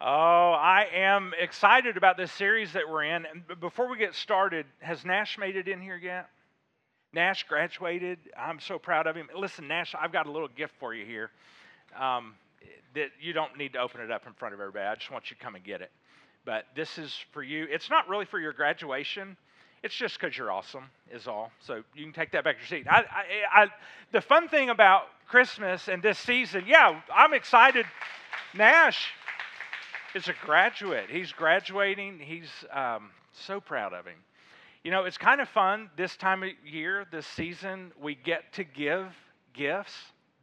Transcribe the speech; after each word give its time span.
Oh, 0.00 0.52
I 0.52 0.86
am 0.94 1.32
excited 1.40 1.96
about 1.96 2.16
this 2.16 2.30
series 2.30 2.72
that 2.74 2.88
we're 2.88 3.02
in. 3.02 3.26
And 3.26 3.42
before 3.58 3.90
we 3.90 3.98
get 3.98 4.14
started, 4.14 4.64
has 4.78 5.04
Nash 5.04 5.36
made 5.38 5.56
it 5.56 5.66
in 5.66 5.80
here 5.80 5.96
yet? 5.96 6.28
Nash 7.12 7.44
graduated. 7.48 8.18
I'm 8.38 8.60
so 8.60 8.78
proud 8.78 9.08
of 9.08 9.16
him. 9.16 9.28
Listen, 9.36 9.66
Nash, 9.66 9.96
I've 10.00 10.12
got 10.12 10.26
a 10.26 10.30
little 10.30 10.46
gift 10.56 10.74
for 10.78 10.94
you 10.94 11.04
here. 11.04 11.30
Um, 11.98 12.34
that 12.94 13.08
you 13.20 13.32
don't 13.32 13.58
need 13.58 13.72
to 13.72 13.80
open 13.80 14.00
it 14.00 14.12
up 14.12 14.24
in 14.28 14.34
front 14.34 14.54
of 14.54 14.60
everybody. 14.60 14.86
I 14.86 14.94
just 14.94 15.10
want 15.10 15.32
you 15.32 15.36
to 15.36 15.42
come 15.42 15.56
and 15.56 15.64
get 15.64 15.80
it. 15.80 15.90
But 16.44 16.66
this 16.76 16.96
is 16.96 17.12
for 17.32 17.42
you. 17.42 17.66
It's 17.68 17.90
not 17.90 18.08
really 18.08 18.24
for 18.24 18.38
your 18.38 18.52
graduation. 18.52 19.36
It's 19.82 19.96
just 19.96 20.20
because 20.20 20.38
you're 20.38 20.52
awesome, 20.52 20.84
is 21.10 21.26
all. 21.26 21.50
So 21.58 21.82
you 21.96 22.04
can 22.04 22.12
take 22.12 22.30
that 22.32 22.44
back 22.44 22.54
to 22.54 22.60
your 22.60 22.68
seat. 22.68 22.86
I, 22.88 23.00
I, 23.00 23.62
I, 23.62 23.66
the 24.12 24.20
fun 24.20 24.48
thing 24.48 24.70
about 24.70 25.06
Christmas 25.26 25.88
and 25.88 26.00
this 26.04 26.20
season, 26.20 26.64
yeah, 26.68 27.00
I'm 27.12 27.34
excited. 27.34 27.84
Nash 28.54 29.12
is 30.14 30.28
a 30.28 30.34
graduate. 30.44 31.10
He's 31.10 31.32
graduating. 31.32 32.18
He's 32.20 32.50
um, 32.72 33.10
so 33.32 33.60
proud 33.60 33.92
of 33.92 34.06
him. 34.06 34.18
You 34.84 34.90
know, 34.90 35.04
it's 35.04 35.18
kind 35.18 35.40
of 35.40 35.48
fun 35.48 35.90
this 35.96 36.16
time 36.16 36.42
of 36.42 36.50
year, 36.64 37.06
this 37.10 37.26
season, 37.26 37.92
we 38.00 38.14
get 38.14 38.52
to 38.54 38.64
give 38.64 39.06
gifts. 39.52 39.92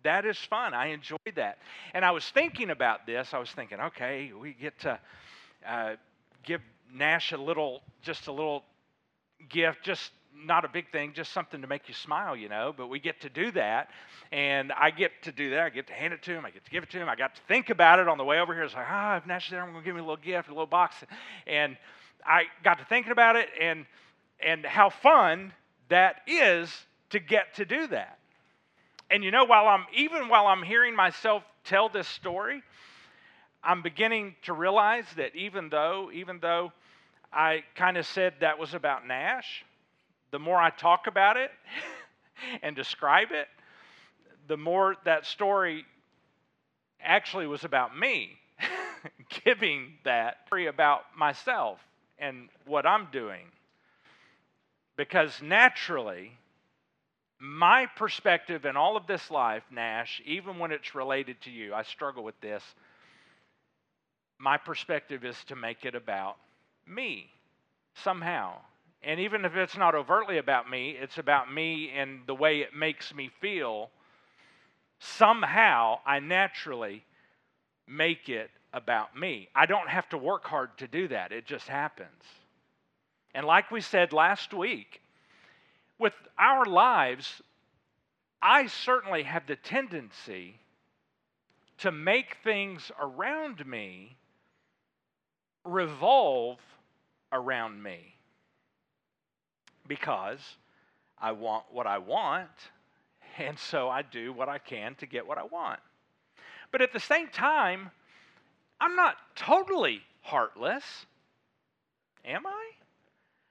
That 0.04 0.26
is 0.26 0.38
fun. 0.38 0.74
I 0.74 0.88
enjoy 0.88 1.18
that. 1.36 1.58
And 1.94 2.06
I 2.06 2.12
was 2.12 2.26
thinking 2.30 2.70
about 2.70 3.08
this. 3.08 3.34
I 3.34 3.40
was 3.40 3.50
thinking, 3.50 3.80
okay, 3.80 4.32
we 4.40 4.54
get 4.54 4.78
to 4.82 5.00
uh, 5.68 5.96
give 6.44 6.62
Nash 6.94 7.32
a 7.32 7.38
little, 7.38 7.82
just 8.04 8.28
a 8.28 8.32
little 8.32 8.64
gift, 9.50 9.84
just 9.84 10.12
not 10.36 10.66
a 10.66 10.68
big 10.68 10.92
thing, 10.92 11.14
just 11.14 11.32
something 11.32 11.62
to 11.62 11.68
make 11.68 11.88
you 11.88 11.94
smile, 11.94 12.36
you 12.36 12.50
know. 12.50 12.74
But 12.76 12.88
we 12.88 13.00
get 13.00 13.22
to 13.22 13.30
do 13.30 13.52
that, 13.52 13.90
and 14.32 14.72
I 14.72 14.92
get 14.92 15.12
to 15.24 15.32
do 15.32 15.52
that. 15.52 15.60
I 15.62 15.70
get 15.70 15.88
to 15.88 15.94
hand 15.94 16.14
it 16.14 16.22
to 16.24 16.32
him. 16.32 16.46
I 16.46 16.52
get 16.52 16.66
to 16.66 16.72
give 16.72 16.84
it 16.84 16.90
to 16.92 16.98
him. 16.98 17.10
I 17.10 17.16
got 17.16 17.36
to 17.36 17.42
think 17.48 17.70
about 17.70 18.00
it 18.00 18.08
on 18.08 18.18
the 18.18 18.24
way 18.24 18.40
over 18.40 18.54
here. 18.54 18.64
It's 18.64 18.74
like, 18.74 18.86
ah, 18.90 19.14
oh, 19.14 19.18
if 19.18 19.26
Nash 19.26 19.46
is 19.46 19.52
there, 19.52 19.62
I'm 19.62 19.72
going 19.72 19.82
to 19.82 19.86
give 19.86 19.96
me 19.96 20.02
a 20.02 20.04
little 20.04 20.18
gift, 20.18 20.50
a 20.50 20.52
little 20.52 20.66
box, 20.66 20.96
and 21.48 21.78
I 22.26 22.46
got 22.64 22.80
to 22.80 22.86
thinking 22.86 23.12
about 23.12 23.36
it, 23.36 23.50
and 23.60 23.86
and 24.44 24.66
how 24.66 24.90
fun 24.90 25.54
that 25.90 26.18
is 26.28 26.70
to 27.12 27.20
get 27.20 27.56
to 27.56 27.66
do 27.66 27.88
that. 27.88 28.20
And 29.10 29.24
you 29.24 29.32
know, 29.32 29.46
while 29.46 29.68
I'm 29.68 29.86
even 29.94 30.28
while 30.30 30.48
I'm 30.48 30.64
hearing 30.64 30.96
myself 30.96 31.44
tell 31.64 31.90
this 31.90 32.08
story, 32.08 32.64
I'm 33.64 33.82
beginning 33.82 34.36
to 34.44 34.54
realize 34.54 35.06
that 35.18 35.36
even 35.36 35.70
though, 35.70 36.10
even 36.14 36.40
though 36.40 36.72
I 37.32 37.64
kind 37.76 37.98
of 37.98 38.06
said 38.06 38.36
that 38.42 38.60
was 38.60 38.74
about 38.74 39.08
Nash, 39.08 39.64
the 40.36 40.40
more 40.40 40.60
I 40.60 40.70
talk 40.70 41.08
about 41.08 41.38
it 41.38 41.50
and 42.62 42.76
describe 42.76 43.30
it, 43.32 43.48
the 44.50 44.58
more 44.58 44.98
that 45.06 45.26
story 45.26 45.86
actually 47.02 47.48
was 47.48 47.64
about 47.64 47.98
me 47.98 48.32
giving 49.46 49.94
that 50.04 50.40
story 50.46 50.66
about 50.66 51.04
myself 51.18 51.80
and 52.20 52.50
what 52.66 52.86
I'm 52.86 53.08
doing. 53.14 53.46
Because 54.98 55.42
naturally, 55.42 56.34
my 57.40 57.86
perspective 57.96 58.66
in 58.66 58.76
all 58.76 58.98
of 58.98 59.08
this 59.08 59.32
life, 59.32 59.64
Nash, 59.72 60.22
even 60.26 60.60
when 60.60 60.74
it's 60.74 60.94
related 60.94 61.40
to 61.44 61.50
you, 61.50 61.74
I 61.74 61.84
struggle 61.84 62.26
with 62.26 62.38
this. 62.42 62.62
My 64.38 64.58
perspective 64.58 65.24
is 65.24 65.42
to 65.46 65.56
make 65.56 65.86
it 65.86 65.96
about 65.96 66.36
me 66.86 67.30
somehow. 68.04 68.56
And 69.06 69.20
even 69.20 69.46
if 69.46 69.56
it's 69.56 69.78
not 69.78 69.94
overtly 69.94 70.40
about 70.40 70.68
me, 70.68 70.98
it's 71.00 71.20
about 71.20 71.54
me 71.54 71.92
and 71.96 72.22
the 72.26 72.34
way 72.34 72.62
it 72.62 72.76
makes 72.76 73.14
me 73.14 73.30
feel. 73.40 73.92
Somehow, 74.98 76.00
I 76.08 76.20
naturally 76.20 77.06
make 77.88 78.30
it 78.30 78.50
about 78.74 79.16
me. 79.16 79.48
I 79.54 79.68
don't 79.68 79.88
have 79.88 80.10
to 80.10 80.18
work 80.18 80.46
hard 80.46 80.76
to 80.80 80.88
do 80.88 81.08
that, 81.10 81.32
it 81.32 81.46
just 81.46 81.68
happens. 81.68 82.24
And 83.36 83.46
like 83.46 83.70
we 83.70 83.80
said 83.80 84.12
last 84.12 84.56
week, 84.56 85.02
with 86.00 86.14
our 86.40 86.66
lives, 86.66 87.44
I 88.42 88.66
certainly 88.66 89.22
have 89.24 89.46
the 89.46 89.56
tendency 89.56 90.60
to 91.80 91.92
make 91.92 92.38
things 92.44 92.92
around 93.00 93.66
me 93.68 94.18
revolve 95.64 96.60
around 97.32 97.84
me 97.84 98.15
because 99.88 100.40
I 101.18 101.32
want 101.32 101.66
what 101.72 101.88
I 101.88 101.98
want, 101.98 102.50
and 103.38 103.58
so 103.58 103.90
I 103.90 104.02
do 104.02 104.34
what 104.34 104.50
I 104.50 104.58
can 104.58 104.96
to 104.96 105.06
get 105.06 105.26
what 105.28 105.38
I 105.38 105.44
want. 105.44 105.80
But 106.72 106.82
at 106.82 106.94
the 106.94 107.00
same 107.00 107.28
time, 107.30 107.92
I'm 108.80 108.96
not 108.96 109.16
totally 109.36 110.02
heartless, 110.22 110.84
am 112.26 112.46
I? 112.46 112.70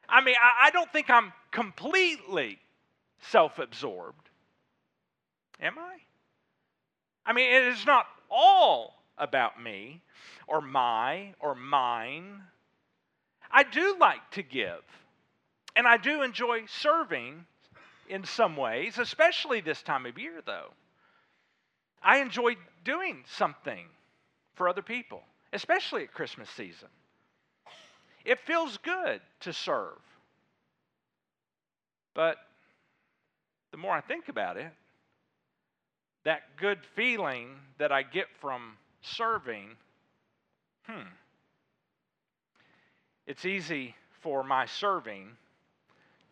I 0.08 0.20
mean, 0.22 0.34
I, 0.40 0.66
I 0.68 0.70
don't 0.70 0.92
think 0.92 1.08
I'm 1.08 1.32
completely 1.50 2.58
self 3.30 3.58
absorbed, 3.58 4.28
am 5.60 5.78
I? 5.78 5.96
I 7.24 7.32
mean, 7.32 7.52
it 7.52 7.64
is 7.64 7.86
not 7.86 8.06
all 8.30 9.02
about 9.16 9.62
me 9.62 10.02
or 10.46 10.60
my 10.60 11.34
or 11.40 11.54
mine. 11.54 12.42
I 13.50 13.62
do 13.62 13.96
like 13.98 14.30
to 14.32 14.42
give. 14.42 14.82
And 15.76 15.86
I 15.86 15.96
do 15.96 16.22
enjoy 16.22 16.66
serving 16.66 17.44
in 18.08 18.24
some 18.24 18.56
ways, 18.56 18.98
especially 18.98 19.60
this 19.60 19.82
time 19.82 20.06
of 20.06 20.18
year, 20.18 20.40
though. 20.44 20.70
I 22.02 22.18
enjoy 22.18 22.56
doing 22.84 23.24
something 23.26 23.86
for 24.54 24.68
other 24.68 24.82
people, 24.82 25.22
especially 25.52 26.02
at 26.04 26.12
Christmas 26.12 26.50
season. 26.50 26.88
It 28.24 28.38
feels 28.40 28.78
good 28.78 29.20
to 29.40 29.52
serve. 29.52 29.98
But 32.14 32.36
the 33.70 33.76
more 33.76 33.92
I 33.92 34.00
think 34.00 34.28
about 34.28 34.56
it, 34.56 34.70
that 36.24 36.56
good 36.58 36.78
feeling 36.94 37.48
that 37.78 37.90
I 37.90 38.02
get 38.02 38.26
from 38.40 38.76
serving, 39.02 39.70
hmm, 40.86 41.08
it's 43.26 43.44
easy 43.44 43.94
for 44.22 44.42
my 44.44 44.66
serving 44.66 45.36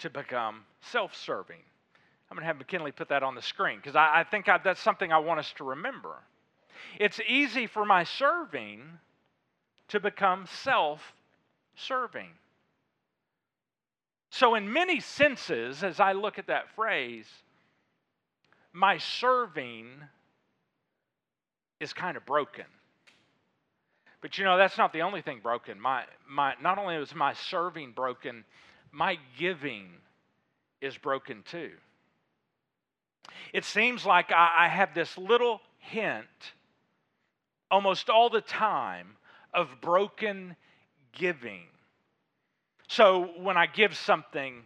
to 0.02 0.10
become 0.10 0.64
self 0.90 1.14
serving. 1.16 1.60
I'm 2.30 2.36
going 2.36 2.42
to 2.42 2.46
have 2.46 2.58
McKinley 2.58 2.92
put 2.92 3.08
that 3.08 3.22
on 3.22 3.34
the 3.34 3.42
screen 3.42 3.76
because 3.76 3.96
I, 3.96 4.20
I, 4.20 4.24
think 4.24 4.48
I, 4.48 4.58
that's 4.58 4.80
something 4.80 5.12
I 5.12 5.18
want 5.18 5.40
us 5.40 5.52
to 5.58 5.64
remember. 5.64 6.14
It's 6.98 7.20
easy 7.28 7.66
for 7.66 7.84
my 7.84 8.04
serving 8.04 8.82
to 9.88 10.00
become 10.00 10.46
self 10.62 11.00
serving. 11.74 12.28
So, 14.30 14.54
in 14.54 14.72
many 14.72 15.00
senses, 15.00 15.84
as 15.84 16.00
I 16.00 16.12
look 16.12 16.38
at 16.38 16.46
that 16.46 16.70
phrase, 16.74 17.26
my 18.72 18.96
serving 18.96 19.86
is 21.80 21.92
kind 21.92 22.16
of 22.16 22.24
broken. 22.24 22.64
But 24.22 24.38
you 24.38 24.44
know, 24.44 24.56
that's 24.56 24.78
not 24.78 24.92
the 24.92 25.02
only 25.02 25.20
thing 25.20 25.40
broken. 25.42 25.78
My, 25.78 26.04
my, 26.26 26.54
not 26.62 26.78
only 26.78 26.94
is 26.94 27.14
my 27.14 27.34
serving 27.34 27.92
broken, 27.92 28.44
my 28.92 29.18
giving 29.38 29.88
is 30.80 30.96
broken 30.96 31.42
too. 31.50 31.70
It 33.52 33.64
seems 33.64 34.04
like 34.04 34.30
I, 34.30 34.66
I 34.66 34.68
have 34.68 34.94
this 34.94 35.16
little 35.16 35.60
hint 35.78 36.26
almost 37.70 38.10
all 38.10 38.28
the 38.28 38.40
time 38.40 39.16
of 39.54 39.68
broken 39.80 40.56
giving. 41.12 41.62
So 42.88 43.30
when 43.38 43.56
I 43.56 43.66
give 43.66 43.96
something, 43.96 44.62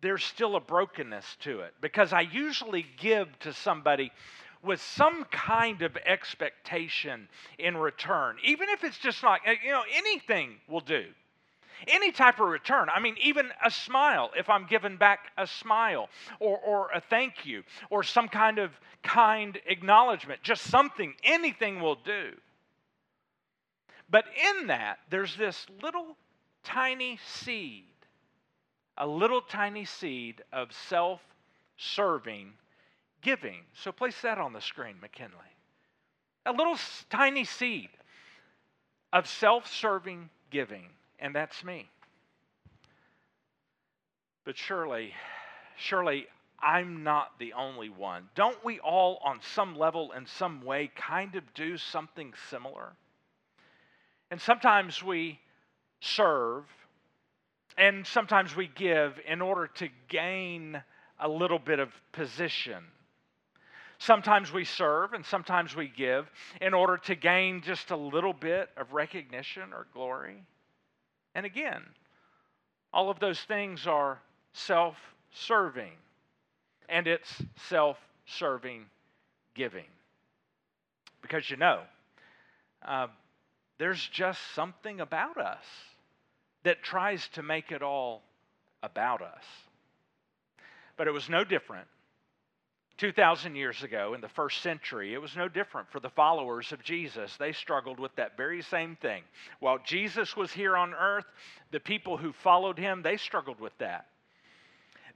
there's 0.00 0.24
still 0.24 0.56
a 0.56 0.60
brokenness 0.60 1.36
to 1.40 1.60
it 1.60 1.74
because 1.80 2.12
I 2.12 2.22
usually 2.22 2.86
give 2.98 3.38
to 3.40 3.52
somebody 3.52 4.10
with 4.62 4.80
some 4.80 5.24
kind 5.24 5.82
of 5.82 5.96
expectation 6.04 7.28
in 7.58 7.76
return, 7.76 8.36
even 8.44 8.68
if 8.70 8.84
it's 8.84 8.98
just 8.98 9.22
like, 9.22 9.42
you 9.64 9.70
know, 9.70 9.84
anything 9.94 10.56
will 10.68 10.80
do. 10.80 11.04
Any 11.86 12.12
type 12.12 12.40
of 12.40 12.48
return. 12.48 12.88
I 12.94 13.00
mean, 13.00 13.16
even 13.22 13.50
a 13.64 13.70
smile, 13.70 14.30
if 14.36 14.48
I'm 14.48 14.66
given 14.66 14.96
back 14.96 15.30
a 15.36 15.46
smile 15.46 16.08
or, 16.38 16.58
or 16.58 16.90
a 16.94 17.00
thank 17.00 17.46
you 17.46 17.62
or 17.88 18.02
some 18.02 18.28
kind 18.28 18.58
of 18.58 18.72
kind 19.02 19.58
acknowledgement, 19.66 20.42
just 20.42 20.64
something, 20.64 21.14
anything 21.22 21.80
will 21.80 21.96
do. 21.96 22.32
But 24.10 24.24
in 24.58 24.66
that, 24.66 24.98
there's 25.08 25.36
this 25.36 25.66
little 25.82 26.16
tiny 26.64 27.18
seed, 27.26 27.84
a 28.98 29.06
little 29.06 29.40
tiny 29.40 29.84
seed 29.84 30.42
of 30.52 30.72
self 30.72 31.20
serving 31.76 32.52
giving. 33.22 33.60
So 33.74 33.92
place 33.92 34.20
that 34.22 34.38
on 34.38 34.52
the 34.52 34.60
screen, 34.60 34.96
McKinley. 35.00 35.34
A 36.46 36.52
little 36.52 36.76
tiny 37.08 37.44
seed 37.44 37.90
of 39.12 39.28
self 39.28 39.72
serving 39.72 40.30
giving 40.50 40.86
and 41.20 41.34
that's 41.34 41.62
me. 41.64 41.88
But 44.44 44.56
surely, 44.56 45.12
surely 45.76 46.26
I'm 46.62 47.02
not 47.02 47.38
the 47.38 47.52
only 47.52 47.88
one. 47.88 48.28
Don't 48.34 48.62
we 48.64 48.80
all, 48.80 49.20
on 49.24 49.40
some 49.54 49.76
level, 49.76 50.12
in 50.12 50.26
some 50.26 50.62
way, 50.62 50.90
kind 50.94 51.34
of 51.34 51.54
do 51.54 51.76
something 51.76 52.32
similar? 52.48 52.92
And 54.30 54.40
sometimes 54.40 55.02
we 55.02 55.38
serve 56.00 56.64
and 57.76 58.06
sometimes 58.06 58.54
we 58.54 58.68
give 58.68 59.18
in 59.26 59.40
order 59.40 59.68
to 59.76 59.88
gain 60.08 60.82
a 61.18 61.28
little 61.28 61.58
bit 61.58 61.78
of 61.78 61.90
position. 62.12 62.84
Sometimes 63.98 64.52
we 64.52 64.64
serve 64.64 65.12
and 65.12 65.24
sometimes 65.24 65.74
we 65.76 65.88
give 65.88 66.30
in 66.60 66.74
order 66.74 66.96
to 66.98 67.14
gain 67.14 67.62
just 67.62 67.90
a 67.90 67.96
little 67.96 68.32
bit 68.32 68.70
of 68.76 68.92
recognition 68.92 69.72
or 69.72 69.86
glory. 69.92 70.42
And 71.34 71.46
again, 71.46 71.82
all 72.92 73.10
of 73.10 73.20
those 73.20 73.40
things 73.40 73.86
are 73.86 74.20
self 74.52 74.96
serving, 75.32 75.92
and 76.88 77.06
it's 77.06 77.42
self 77.68 77.98
serving 78.26 78.86
giving. 79.54 79.84
Because 81.22 81.50
you 81.50 81.56
know, 81.56 81.80
uh, 82.86 83.06
there's 83.78 84.06
just 84.08 84.40
something 84.54 85.00
about 85.00 85.38
us 85.38 85.64
that 86.64 86.82
tries 86.82 87.26
to 87.28 87.42
make 87.42 87.70
it 87.70 87.82
all 87.82 88.22
about 88.82 89.22
us. 89.22 89.44
But 90.96 91.06
it 91.06 91.12
was 91.12 91.28
no 91.28 91.44
different 91.44 91.86
2,000 93.00 93.56
years 93.56 93.82
ago 93.82 94.12
in 94.12 94.20
the 94.20 94.28
first 94.28 94.60
century, 94.60 95.14
it 95.14 95.22
was 95.22 95.34
no 95.34 95.48
different 95.48 95.90
for 95.90 96.00
the 96.00 96.10
followers 96.10 96.70
of 96.70 96.82
Jesus. 96.82 97.34
They 97.38 97.52
struggled 97.52 97.98
with 97.98 98.14
that 98.16 98.36
very 98.36 98.60
same 98.60 98.94
thing. 98.96 99.22
While 99.58 99.78
Jesus 99.82 100.36
was 100.36 100.52
here 100.52 100.76
on 100.76 100.92
earth, 100.92 101.24
the 101.70 101.80
people 101.80 102.18
who 102.18 102.34
followed 102.34 102.78
him, 102.78 103.00
they 103.00 103.16
struggled 103.16 103.58
with 103.58 103.72
that. 103.78 104.06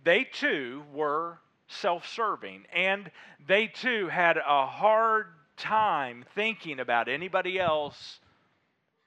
They 0.02 0.24
too 0.24 0.82
were 0.94 1.38
self 1.68 2.08
serving, 2.08 2.64
and 2.74 3.10
they 3.46 3.66
too 3.66 4.08
had 4.08 4.38
a 4.38 4.64
hard 4.64 5.26
time 5.58 6.24
thinking 6.34 6.80
about 6.80 7.08
anybody 7.08 7.60
else 7.60 8.20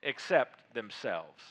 except 0.04 0.76
themselves. 0.76 1.42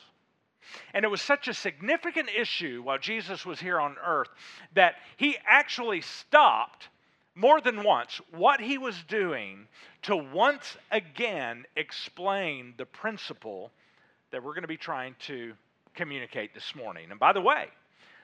And 0.94 1.04
it 1.04 1.08
was 1.08 1.22
such 1.22 1.48
a 1.48 1.54
significant 1.54 2.28
issue 2.38 2.82
while 2.84 2.98
Jesus 2.98 3.44
was 3.44 3.58
here 3.58 3.80
on 3.80 3.96
earth 4.04 4.28
that 4.74 4.94
he 5.16 5.36
actually 5.44 6.02
stopped 6.02 6.88
more 7.36 7.60
than 7.60 7.84
once 7.84 8.20
what 8.32 8.60
he 8.60 8.78
was 8.78 9.04
doing 9.06 9.68
to 10.02 10.16
once 10.16 10.76
again 10.90 11.64
explain 11.76 12.74
the 12.78 12.86
principle 12.86 13.70
that 14.32 14.42
we're 14.42 14.54
going 14.54 14.62
to 14.62 14.68
be 14.68 14.76
trying 14.76 15.14
to 15.20 15.52
communicate 15.94 16.54
this 16.54 16.74
morning. 16.74 17.10
And 17.10 17.20
by 17.20 17.32
the 17.32 17.40
way, 17.40 17.66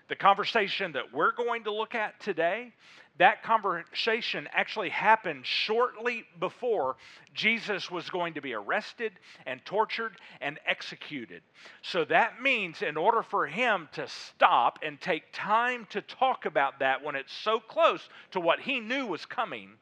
the 0.09 0.17
conversation 0.17 0.93
that 0.93 1.13
we're 1.13 1.33
going 1.33 1.65
to 1.65 1.73
look 1.73 1.95
at 1.95 2.21
today 2.21 2.73
that 3.19 3.43
conversation 3.43 4.49
actually 4.53 4.89
happened 4.89 5.45
shortly 5.45 6.25
before 6.41 6.97
Jesus 7.35 7.91
was 7.91 8.09
going 8.09 8.35
to 8.35 8.41
be 8.41 8.55
arrested 8.55 9.13
and 9.45 9.63
tortured 9.65 10.17
and 10.41 10.59
executed. 10.67 11.43
So 11.83 12.07
that 12.07 12.41
means, 12.41 12.81
in 12.81 12.97
order 12.97 13.23
for 13.23 13.47
him 13.47 13.89
to 13.93 14.09
stop 14.09 14.79
and 14.83 14.99
take 14.99 15.25
time 15.33 15.87
to 15.91 16.01
talk 16.01 16.47
about 16.47 16.79
that 16.79 17.05
when 17.05 17.15
it's 17.15 17.33
so 17.33 17.61
close 17.61 18.09
to 18.31 18.41
what 18.41 18.61
he 18.61 18.81
knew 18.81 19.07
was 19.07 19.27
coming, 19.27 19.73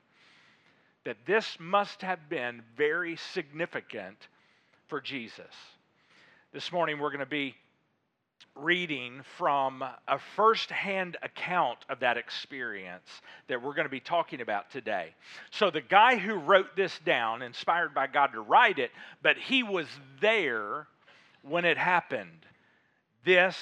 that 1.04 1.24
this 1.24 1.56
must 1.60 2.02
have 2.02 2.28
been 2.28 2.62
very 2.76 3.16
significant 3.32 4.28
for 4.88 5.00
Jesus. 5.00 5.54
This 6.52 6.72
morning, 6.72 6.98
we're 6.98 7.10
going 7.10 7.20
to 7.20 7.26
be 7.26 7.54
reading 8.56 9.22
from 9.38 9.82
a 10.08 10.18
first-hand 10.36 11.16
account 11.22 11.78
of 11.88 12.00
that 12.00 12.16
experience 12.16 13.08
that 13.48 13.62
we're 13.62 13.74
going 13.74 13.86
to 13.86 13.90
be 13.90 14.00
talking 14.00 14.40
about 14.40 14.70
today. 14.70 15.14
So 15.50 15.70
the 15.70 15.80
guy 15.80 16.16
who 16.16 16.34
wrote 16.34 16.76
this 16.76 16.98
down, 17.04 17.42
inspired 17.42 17.94
by 17.94 18.06
God 18.06 18.28
to 18.32 18.40
write 18.40 18.78
it, 18.78 18.90
but 19.22 19.36
he 19.36 19.62
was 19.62 19.86
there 20.20 20.86
when 21.42 21.64
it 21.64 21.78
happened. 21.78 22.46
This 23.24 23.56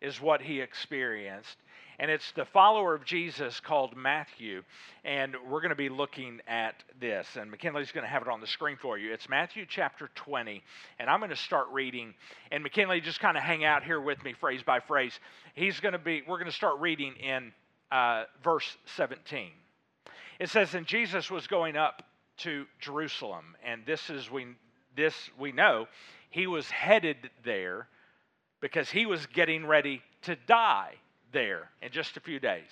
is 0.00 0.20
what 0.20 0.42
he 0.42 0.60
experienced 0.60 1.56
and 1.98 2.10
it's 2.10 2.32
the 2.32 2.44
follower 2.44 2.94
of 2.94 3.04
Jesus 3.04 3.60
called 3.60 3.96
Matthew. 3.96 4.62
And 5.04 5.34
we're 5.48 5.60
going 5.60 5.70
to 5.70 5.76
be 5.76 5.88
looking 5.88 6.40
at 6.46 6.74
this. 7.00 7.26
And 7.36 7.50
McKinley's 7.50 7.92
going 7.92 8.04
to 8.04 8.10
have 8.10 8.22
it 8.22 8.28
on 8.28 8.40
the 8.40 8.46
screen 8.46 8.76
for 8.76 8.98
you. 8.98 9.12
It's 9.12 9.28
Matthew 9.28 9.66
chapter 9.68 10.10
20. 10.14 10.62
And 10.98 11.10
I'm 11.10 11.20
going 11.20 11.30
to 11.30 11.36
start 11.36 11.66
reading. 11.72 12.14
And 12.50 12.62
McKinley, 12.62 13.00
just 13.00 13.20
kind 13.20 13.36
of 13.36 13.42
hang 13.42 13.64
out 13.64 13.84
here 13.84 14.00
with 14.00 14.22
me 14.24 14.32
phrase 14.32 14.62
by 14.62 14.80
phrase. 14.80 15.18
He's 15.54 15.80
going 15.80 15.92
to 15.92 15.98
be, 15.98 16.22
we're 16.26 16.38
going 16.38 16.50
to 16.50 16.56
start 16.56 16.80
reading 16.80 17.14
in 17.16 17.52
uh, 17.90 18.24
verse 18.42 18.76
17. 18.96 19.50
It 20.40 20.48
says, 20.48 20.74
And 20.74 20.86
Jesus 20.86 21.30
was 21.30 21.46
going 21.46 21.76
up 21.76 22.02
to 22.38 22.66
Jerusalem. 22.80 23.56
And 23.64 23.82
this 23.86 24.08
is, 24.08 24.30
we, 24.30 24.46
this 24.96 25.14
we 25.38 25.52
know, 25.52 25.86
he 26.30 26.46
was 26.46 26.70
headed 26.70 27.30
there 27.44 27.86
because 28.60 28.88
he 28.90 29.04
was 29.04 29.26
getting 29.26 29.66
ready 29.66 30.00
to 30.22 30.36
die 30.46 30.94
there 31.32 31.70
in 31.80 31.90
just 31.90 32.16
a 32.16 32.20
few 32.20 32.38
days. 32.40 32.68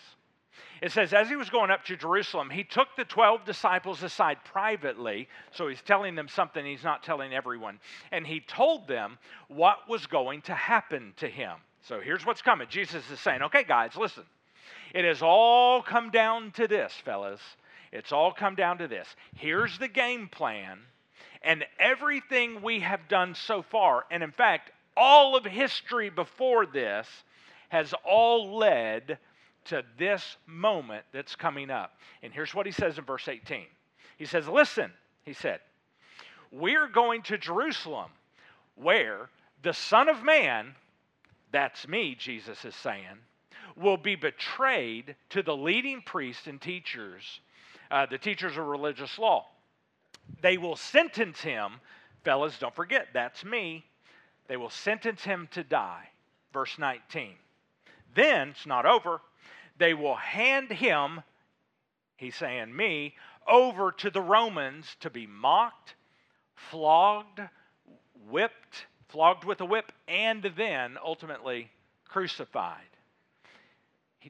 It 0.82 0.92
says, 0.92 1.12
as 1.12 1.28
he 1.28 1.36
was 1.36 1.50
going 1.50 1.70
up 1.70 1.84
to 1.86 1.96
Jerusalem, 1.96 2.48
he 2.48 2.64
took 2.64 2.88
the 2.96 3.04
12 3.04 3.44
disciples 3.44 4.02
aside 4.02 4.38
privately. 4.44 5.28
So 5.52 5.68
he's 5.68 5.82
telling 5.82 6.14
them 6.14 6.28
something 6.28 6.64
he's 6.64 6.84
not 6.84 7.02
telling 7.02 7.34
everyone. 7.34 7.78
And 8.12 8.26
he 8.26 8.40
told 8.40 8.88
them 8.88 9.18
what 9.48 9.88
was 9.88 10.06
going 10.06 10.42
to 10.42 10.54
happen 10.54 11.12
to 11.18 11.28
him. 11.28 11.52
So 11.82 12.00
here's 12.00 12.24
what's 12.24 12.42
coming. 12.42 12.66
Jesus 12.70 13.02
is 13.10 13.20
saying, 13.20 13.42
okay, 13.42 13.64
guys, 13.64 13.96
listen. 13.96 14.24
It 14.94 15.04
has 15.04 15.22
all 15.22 15.82
come 15.82 16.10
down 16.10 16.50
to 16.52 16.66
this, 16.66 16.92
fellas. 17.04 17.40
It's 17.92 18.12
all 18.12 18.32
come 18.32 18.54
down 18.54 18.78
to 18.78 18.88
this. 18.88 19.08
Here's 19.36 19.78
the 19.78 19.88
game 19.88 20.28
plan. 20.28 20.78
And 21.42 21.64
everything 21.78 22.62
we 22.62 22.80
have 22.80 23.08
done 23.08 23.34
so 23.34 23.62
far, 23.62 24.04
and 24.10 24.22
in 24.22 24.32
fact, 24.32 24.72
all 24.96 25.36
of 25.36 25.44
history 25.44 26.10
before 26.10 26.66
this, 26.66 27.06
has 27.70 27.94
all 28.04 28.56
led 28.56 29.18
to 29.64 29.82
this 29.98 30.36
moment 30.46 31.04
that's 31.12 31.34
coming 31.34 31.70
up. 31.70 31.92
And 32.22 32.32
here's 32.32 32.54
what 32.54 32.66
he 32.66 32.72
says 32.72 32.98
in 32.98 33.04
verse 33.04 33.26
18 33.26 33.64
He 34.18 34.26
says, 34.26 34.46
Listen, 34.46 34.92
he 35.24 35.32
said, 35.32 35.60
we're 36.50 36.88
going 36.88 37.22
to 37.22 37.38
Jerusalem 37.38 38.10
where 38.74 39.28
the 39.62 39.72
Son 39.72 40.08
of 40.08 40.22
Man, 40.22 40.74
that's 41.52 41.86
me, 41.86 42.16
Jesus 42.18 42.64
is 42.64 42.74
saying, 42.74 43.04
will 43.76 43.96
be 43.96 44.16
betrayed 44.16 45.14
to 45.30 45.42
the 45.42 45.56
leading 45.56 46.02
priests 46.02 46.46
and 46.46 46.60
teachers, 46.60 47.40
uh, 47.90 48.06
the 48.06 48.18
teachers 48.18 48.56
of 48.56 48.66
religious 48.66 49.18
law. 49.18 49.46
They 50.42 50.56
will 50.56 50.76
sentence 50.76 51.40
him, 51.40 51.74
fellas, 52.24 52.58
don't 52.58 52.74
forget, 52.74 53.08
that's 53.12 53.44
me. 53.44 53.84
They 54.48 54.56
will 54.56 54.70
sentence 54.70 55.22
him 55.22 55.48
to 55.52 55.62
die. 55.62 56.08
Verse 56.52 56.78
19. 56.78 57.34
Then 58.14 58.50
it's 58.50 58.66
not 58.66 58.86
over. 58.86 59.20
They 59.78 59.94
will 59.94 60.16
hand 60.16 60.70
him, 60.70 61.22
he's 62.16 62.36
saying 62.36 62.74
me, 62.74 63.14
over 63.48 63.92
to 63.92 64.10
the 64.10 64.20
Romans 64.20 64.86
to 65.00 65.10
be 65.10 65.26
mocked, 65.26 65.94
flogged, 66.54 67.40
whipped, 68.28 68.86
flogged 69.08 69.44
with 69.44 69.60
a 69.60 69.64
whip, 69.64 69.90
and 70.06 70.50
then 70.56 70.98
ultimately 71.02 71.70
crucified. 72.08 72.76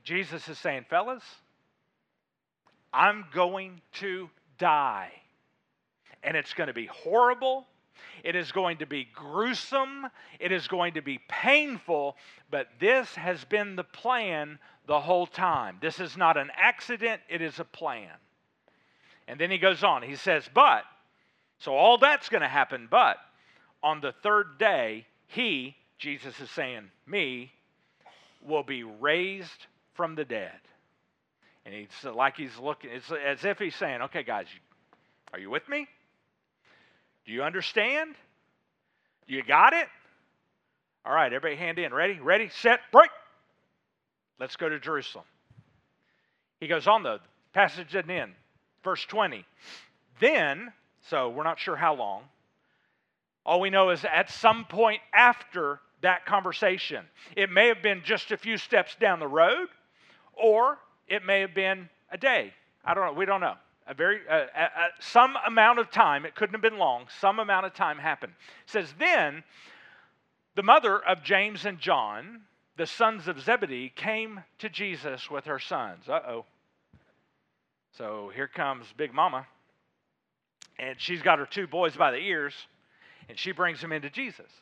Jesus 0.05 0.49
is 0.49 0.59
saying, 0.59 0.87
fellas, 0.89 1.25
I'm 2.93 3.27
going 3.33 3.81
to 3.95 4.31
die. 4.59 5.11
And 6.23 6.37
it's 6.37 6.55
going 6.55 6.69
to 6.69 6.75
be 6.75 6.87
horrible. 6.87 7.67
It 8.25 8.37
is 8.37 8.53
going 8.53 8.79
to 8.79 8.87
be 8.87 9.07
gruesome. 9.13 10.07
It 10.39 10.53
is 10.53 10.69
going 10.69 10.95
to 10.95 11.03
be 11.03 11.21
painful, 11.29 12.17
but 12.51 12.69
this 12.79 13.15
has 13.15 13.45
been 13.45 13.77
the 13.77 13.85
plan 13.85 14.59
the 14.87 15.01
whole 15.01 15.27
time. 15.27 15.79
This 15.81 16.01
is 16.01 16.17
not 16.17 16.37
an 16.37 16.51
accident, 16.57 17.21
it 17.29 17.43
is 17.43 17.59
a 17.59 17.65
plan. 17.65 18.11
And 19.29 19.39
then 19.39 19.51
he 19.51 19.59
goes 19.59 19.85
on. 19.85 20.03
He 20.03 20.17
says, 20.17 20.49
But, 20.53 20.85
so 21.59 21.75
all 21.75 21.99
that's 21.99 22.29
going 22.29 22.43
to 22.43 22.49
happen, 22.49 22.89
but 22.91 23.19
on 23.83 24.01
the 24.01 24.13
third 24.23 24.59
day, 24.59 25.07
he, 25.27 25.77
Jesus 25.99 26.39
is 26.41 26.51
saying, 26.51 26.91
me, 27.07 27.53
will 28.43 28.63
be 28.63 28.83
raised 28.83 29.67
from 29.95 30.15
the 30.15 30.25
dead. 30.25 30.59
And 31.65 31.75
he's 31.75 32.15
like 32.15 32.37
he's 32.37 32.59
looking, 32.59 32.91
it's 32.91 33.11
as 33.13 33.45
if 33.45 33.59
he's 33.59 33.77
saying, 33.77 34.03
Okay, 34.03 34.23
guys, 34.23 34.47
are 35.33 35.39
you 35.39 35.51
with 35.51 35.69
me? 35.69 35.87
Do 37.27 37.33
you 37.33 37.43
understand? 37.43 38.15
You 39.27 39.43
got 39.43 39.73
it? 39.73 39.87
All 41.05 41.15
right, 41.15 41.33
everybody 41.33 41.57
hand 41.57 41.79
in. 41.79 41.95
Ready? 41.95 42.19
Ready, 42.21 42.51
set, 42.61 42.81
break. 42.93 43.11
Let's 44.39 44.57
go 44.57 44.69
to 44.69 44.79
Jerusalem. 44.79 45.25
He 46.61 46.67
goes 46.67 46.87
on, 46.87 47.03
though. 47.03 47.19
Passage 47.53 47.93
doesn't 47.93 48.11
end. 48.11 48.33
Verse 48.85 49.05
20. 49.05 49.45
Then, 50.19 50.73
so 51.09 51.31
we're 51.31 51.45
not 51.45 51.59
sure 51.59 51.77
how 51.77 51.95
long, 51.95 52.23
all 53.45 53.61
we 53.61 53.71
know 53.71 53.91
is 53.91 54.05
at 54.05 54.31
some 54.31 54.65
point 54.67 55.01
after 55.15 55.81
that 56.03 56.27
conversation, 56.27 57.05
it 57.37 57.51
may 57.51 57.69
have 57.69 57.83
been 57.83 58.03
just 58.05 58.31
a 58.31 58.37
few 58.37 58.57
steps 58.57 58.97
down 59.01 59.21
the 59.21 59.29
road, 59.29 59.69
or 60.35 60.79
it 61.09 61.25
may 61.25 61.41
have 61.41 61.55
been 61.55 61.89
a 62.11 62.19
day. 62.19 62.53
I 62.85 62.95
don't 62.95 63.07
know. 63.07 63.13
We 63.13 63.27
don't 63.27 63.41
know. 63.41 63.55
A 63.91 63.95
very 63.95 64.21
uh, 64.31 64.47
some 65.01 65.35
amount 65.45 65.81
of 65.81 65.91
time. 65.91 66.25
It 66.25 66.37
couldn't 66.37 66.55
have 66.55 66.63
been 66.63 66.79
long. 66.79 67.07
Some 67.21 67.41
amount 67.41 67.67
of 67.67 67.75
time 67.75 67.99
happened. 67.99 68.33
It 68.65 68.71
says 68.71 68.95
then, 69.01 69.43
the 70.55 70.63
mother 70.63 71.01
of 71.01 71.25
James 71.25 71.65
and 71.65 71.77
John, 71.81 72.43
the 72.77 72.87
sons 72.87 73.27
of 73.27 73.41
Zebedee, 73.41 73.93
came 73.97 74.45
to 74.61 74.69
Jesus 74.69 75.29
with 75.29 75.47
her 75.47 75.59
sons. 75.59 76.09
Uh 76.09 76.21
oh. 76.25 76.45
So 77.99 78.31
here 78.33 78.47
comes 78.47 78.87
Big 78.97 79.13
Mama, 79.13 79.45
and 80.79 80.95
she's 81.01 81.21
got 81.21 81.41
her 81.41 81.47
two 81.47 81.67
boys 81.67 81.97
by 81.97 82.13
the 82.13 82.19
ears, 82.19 82.55
and 83.29 83.37
she 83.37 83.51
brings 83.51 83.81
them 83.81 83.91
into 83.91 84.09
Jesus. 84.09 84.53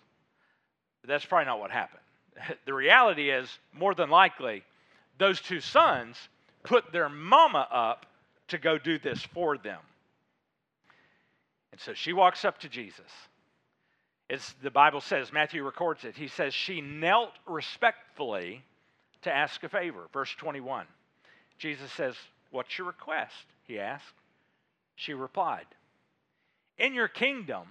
That's 1.07 1.27
probably 1.27 1.45
not 1.45 1.61
what 1.61 1.71
happened. 1.71 2.01
The 2.65 2.73
reality 2.73 3.29
is, 3.29 3.59
more 3.75 3.95
than 3.95 4.09
likely, 4.09 4.63
those 5.19 5.39
two 5.43 5.61
sons 5.61 6.17
put 6.63 6.93
their 6.93 7.11
mama 7.11 7.69
up 7.71 8.07
to 8.49 8.59
go 8.59 8.79
do 8.79 8.99
this 8.99 9.23
for 9.23 9.59
them. 9.59 9.81
And 11.73 11.81
so 11.81 11.95
she 11.95 12.13
walks 12.13 12.45
up 12.45 12.59
to 12.61 12.69
Jesus. 12.69 13.11
As 14.31 14.55
the 14.63 14.71
Bible 14.71 15.01
says, 15.01 15.33
Matthew 15.33 15.65
records 15.65 16.05
it. 16.05 16.17
He 16.17 16.29
says, 16.29 16.53
She 16.53 16.81
knelt 16.81 17.31
respectfully 17.47 18.65
to 19.23 19.35
ask 19.35 19.63
a 19.63 19.69
favor. 19.69 20.09
Verse 20.13 20.35
21. 20.39 20.87
Jesus 21.59 21.91
says, 21.93 22.15
What's 22.51 22.77
your 22.77 22.87
request? 22.87 23.35
He 23.65 23.79
asked. 23.79 24.15
She 24.97 25.15
replied, 25.15 25.67
In 26.79 26.95
your 26.95 27.09
kingdom, 27.09 27.69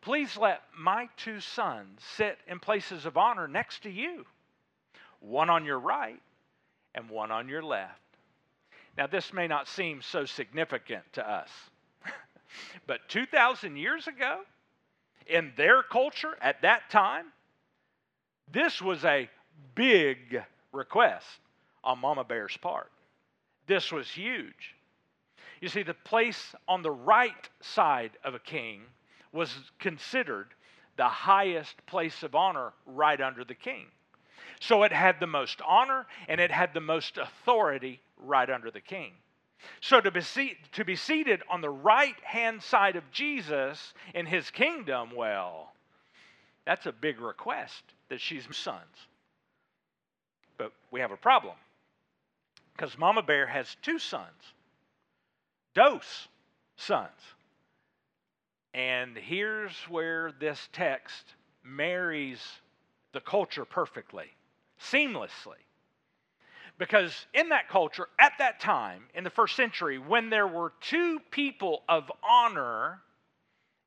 please 0.00 0.36
let 0.36 0.62
my 0.76 1.08
two 1.16 1.40
sons 1.40 2.00
sit 2.16 2.38
in 2.46 2.60
places 2.60 3.06
of 3.06 3.16
honor 3.16 3.48
next 3.48 3.82
to 3.82 3.90
you, 3.90 4.24
one 5.20 5.50
on 5.50 5.64
your 5.64 5.78
right 5.78 6.20
and 6.94 7.10
one 7.10 7.30
on 7.30 7.48
your 7.48 7.62
left. 7.62 8.01
Now, 8.96 9.06
this 9.06 9.32
may 9.32 9.46
not 9.46 9.68
seem 9.68 10.02
so 10.02 10.24
significant 10.24 11.04
to 11.14 11.28
us, 11.28 11.48
but 12.86 13.08
2,000 13.08 13.76
years 13.76 14.06
ago, 14.06 14.40
in 15.26 15.52
their 15.56 15.82
culture 15.82 16.36
at 16.40 16.62
that 16.62 16.90
time, 16.90 17.26
this 18.50 18.82
was 18.82 19.04
a 19.04 19.30
big 19.74 20.42
request 20.72 21.26
on 21.82 22.00
Mama 22.00 22.24
Bear's 22.24 22.56
part. 22.58 22.90
This 23.66 23.90
was 23.90 24.08
huge. 24.08 24.74
You 25.60 25.68
see, 25.68 25.82
the 25.82 25.94
place 25.94 26.54
on 26.68 26.82
the 26.82 26.90
right 26.90 27.48
side 27.60 28.10
of 28.24 28.34
a 28.34 28.38
king 28.38 28.82
was 29.32 29.54
considered 29.78 30.48
the 30.96 31.08
highest 31.08 31.86
place 31.86 32.22
of 32.22 32.34
honor 32.34 32.72
right 32.84 33.20
under 33.20 33.44
the 33.44 33.54
king. 33.54 33.86
So 34.62 34.84
it 34.84 34.92
had 34.92 35.18
the 35.18 35.26
most 35.26 35.60
honor 35.66 36.06
and 36.28 36.40
it 36.40 36.52
had 36.52 36.72
the 36.72 36.80
most 36.80 37.18
authority 37.18 38.00
right 38.16 38.48
under 38.48 38.70
the 38.70 38.80
king. 38.80 39.10
So 39.80 40.00
to 40.00 40.12
be, 40.12 40.20
se- 40.20 40.56
to 40.74 40.84
be 40.84 40.94
seated 40.94 41.42
on 41.50 41.62
the 41.62 41.70
right 41.70 42.14
hand 42.22 42.62
side 42.62 42.94
of 42.94 43.10
Jesus 43.10 43.92
in 44.14 44.24
his 44.24 44.50
kingdom, 44.50 45.16
well, 45.16 45.72
that's 46.64 46.86
a 46.86 46.92
big 46.92 47.20
request 47.20 47.82
that 48.08 48.20
she's 48.20 48.46
sons. 48.52 49.08
But 50.58 50.70
we 50.92 51.00
have 51.00 51.10
a 51.10 51.16
problem 51.16 51.56
because 52.76 52.96
Mama 52.96 53.22
Bear 53.22 53.48
has 53.48 53.76
two 53.82 53.98
sons, 53.98 54.54
Dos 55.74 56.28
sons. 56.76 57.10
And 58.74 59.16
here's 59.16 59.74
where 59.88 60.30
this 60.38 60.68
text 60.72 61.34
marries 61.64 62.40
the 63.12 63.20
culture 63.20 63.64
perfectly 63.64 64.30
seamlessly. 64.90 65.60
Because 66.78 67.26
in 67.34 67.50
that 67.50 67.68
culture, 67.68 68.08
at 68.18 68.32
that 68.38 68.60
time, 68.60 69.04
in 69.14 69.24
the 69.24 69.30
first 69.30 69.56
century, 69.56 69.98
when 69.98 70.30
there 70.30 70.48
were 70.48 70.72
two 70.80 71.20
people 71.30 71.82
of 71.88 72.10
honor, 72.28 73.00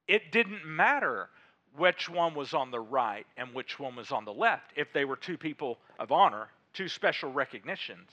it 0.07 0.31
didn't 0.31 0.65
matter 0.65 1.29
which 1.77 2.07
one 2.07 2.35
was 2.35 2.53
on 2.53 2.71
the 2.71 2.79
right 2.79 3.25
and 3.37 3.53
which 3.53 3.79
one 3.79 3.95
was 3.95 4.11
on 4.11 4.23
the 4.23 4.33
left. 4.33 4.71
If 4.75 4.93
they 4.93 5.03
were 5.03 5.17
two 5.17 5.37
people 5.37 5.77
of 5.99 6.11
honor, 6.11 6.47
two 6.73 6.87
special 6.87 7.31
recognitions, 7.31 8.09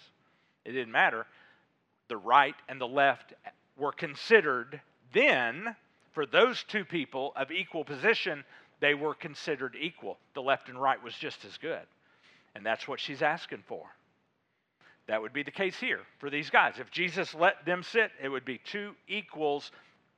it 0.65 0.73
didn't 0.73 0.93
matter. 0.93 1.27
The 2.09 2.17
right 2.17 2.57
and 2.69 2.81
the 2.81 2.89
left 2.89 3.35
were 3.77 3.93
considered 3.93 4.81
then, 5.13 5.77
for 6.13 6.27
those 6.27 6.65
two 6.65 6.85
people 6.85 7.33
of 7.37 7.51
equal 7.51 7.85
position, 7.85 8.45
they 8.81 8.95
were 8.95 9.15
considered 9.15 9.77
equal. 9.79 10.19
The 10.35 10.43
left 10.43 10.69
and 10.69 10.81
right 10.81 11.03
was 11.03 11.15
just 11.15 11.45
as 11.45 11.57
good. 11.59 11.83
And 12.55 12.65
that's 12.65 12.87
what 12.87 13.01
she's 13.01 13.23
asking 13.23 13.65
for. 13.67 13.87
That 15.09 15.21
would 15.21 15.33
be 15.33 15.43
the 15.43 15.51
case 15.51 15.79
here 15.79 16.01
for 16.19 16.31
these 16.31 16.51
guys. 16.51 16.75
If 16.79 16.91
Jesus 16.91 17.35
let 17.35 17.65
them 17.67 17.83
sit, 17.83 18.11
it 18.23 18.29
would 18.29 18.45
be 18.45 18.59
two 18.59 18.93
equals 19.09 19.71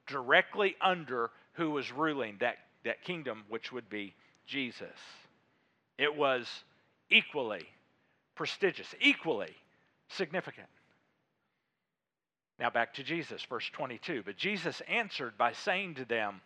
directly 0.06 0.76
under 0.80 1.30
who 1.54 1.70
was 1.70 1.90
ruling 1.90 2.36
that, 2.40 2.56
that 2.84 3.02
kingdom, 3.02 3.44
which 3.48 3.72
would 3.72 3.88
be 3.88 4.14
Jesus. 4.46 4.98
It 5.96 6.14
was 6.14 6.46
equally 7.10 7.66
prestigious, 8.34 8.94
equally 9.00 9.54
significant. 10.08 10.66
Now 12.58 12.70
back 12.70 12.94
to 12.94 13.02
Jesus, 13.02 13.42
verse 13.44 13.68
22. 13.72 14.22
But 14.24 14.36
Jesus 14.36 14.82
answered 14.88 15.36
by 15.38 15.52
saying 15.52 15.96
to 15.96 16.04
them, 16.04 16.40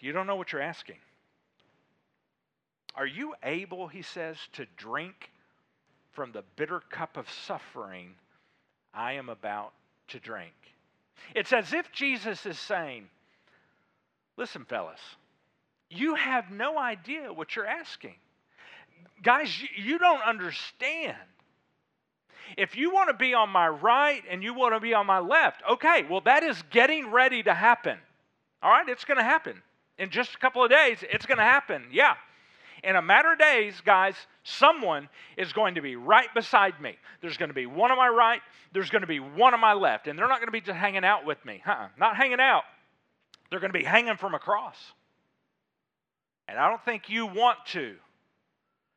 You 0.00 0.12
don't 0.12 0.26
know 0.26 0.36
what 0.36 0.52
you're 0.52 0.62
asking. 0.62 0.96
Are 2.94 3.06
you 3.06 3.34
able, 3.42 3.88
he 3.88 4.02
says, 4.02 4.36
to 4.54 4.66
drink 4.76 5.30
from 6.12 6.32
the 6.32 6.44
bitter 6.56 6.80
cup 6.90 7.16
of 7.16 7.30
suffering 7.30 8.14
I 8.92 9.14
am 9.14 9.28
about 9.28 9.72
to 10.08 10.18
drink? 10.18 10.52
It's 11.34 11.52
as 11.52 11.72
if 11.72 11.90
Jesus 11.92 12.44
is 12.44 12.58
saying, 12.58 13.08
Listen, 14.36 14.64
fellas, 14.64 15.00
you 15.90 16.14
have 16.14 16.50
no 16.50 16.78
idea 16.78 17.32
what 17.32 17.54
you're 17.54 17.66
asking. 17.66 18.14
Guys, 19.22 19.54
you 19.76 19.98
don't 19.98 20.22
understand. 20.22 21.16
If 22.56 22.76
you 22.76 22.92
want 22.92 23.08
to 23.08 23.14
be 23.14 23.34
on 23.34 23.50
my 23.50 23.68
right 23.68 24.22
and 24.30 24.42
you 24.42 24.54
want 24.54 24.74
to 24.74 24.80
be 24.80 24.94
on 24.94 25.06
my 25.06 25.18
left, 25.18 25.62
okay, 25.70 26.04
well, 26.08 26.22
that 26.22 26.42
is 26.42 26.60
getting 26.70 27.10
ready 27.10 27.42
to 27.42 27.54
happen. 27.54 27.98
All 28.62 28.70
right, 28.70 28.88
it's 28.88 29.04
going 29.04 29.18
to 29.18 29.24
happen. 29.24 29.62
In 29.98 30.10
just 30.10 30.34
a 30.34 30.38
couple 30.38 30.64
of 30.64 30.70
days, 30.70 30.98
it's 31.10 31.26
going 31.26 31.38
to 31.38 31.44
happen. 31.44 31.84
Yeah. 31.92 32.14
In 32.82 32.96
a 32.96 33.02
matter 33.02 33.32
of 33.32 33.38
days, 33.38 33.80
guys, 33.84 34.14
someone 34.42 35.08
is 35.36 35.52
going 35.52 35.76
to 35.76 35.80
be 35.80 35.94
right 35.94 36.28
beside 36.34 36.80
me. 36.80 36.96
There's 37.20 37.36
going 37.36 37.50
to 37.50 37.54
be 37.54 37.66
one 37.66 37.92
on 37.92 37.96
my 37.96 38.08
right, 38.08 38.40
there's 38.72 38.90
going 38.90 39.02
to 39.02 39.06
be 39.06 39.20
one 39.20 39.54
on 39.54 39.60
my 39.60 39.74
left, 39.74 40.08
and 40.08 40.18
they're 40.18 40.28
not 40.28 40.38
going 40.38 40.48
to 40.48 40.52
be 40.52 40.60
just 40.60 40.76
hanging 40.76 41.04
out 41.04 41.24
with 41.24 41.44
me. 41.44 41.62
Uh-uh, 41.66 41.88
not 41.98 42.16
hanging 42.16 42.40
out. 42.40 42.64
They're 43.50 43.60
going 43.60 43.72
to 43.72 43.78
be 43.78 43.84
hanging 43.84 44.16
from 44.16 44.34
a 44.34 44.38
cross. 44.38 44.76
And 46.48 46.58
I 46.58 46.68
don't 46.68 46.84
think 46.84 47.08
you 47.08 47.26
want 47.26 47.58
to. 47.68 47.94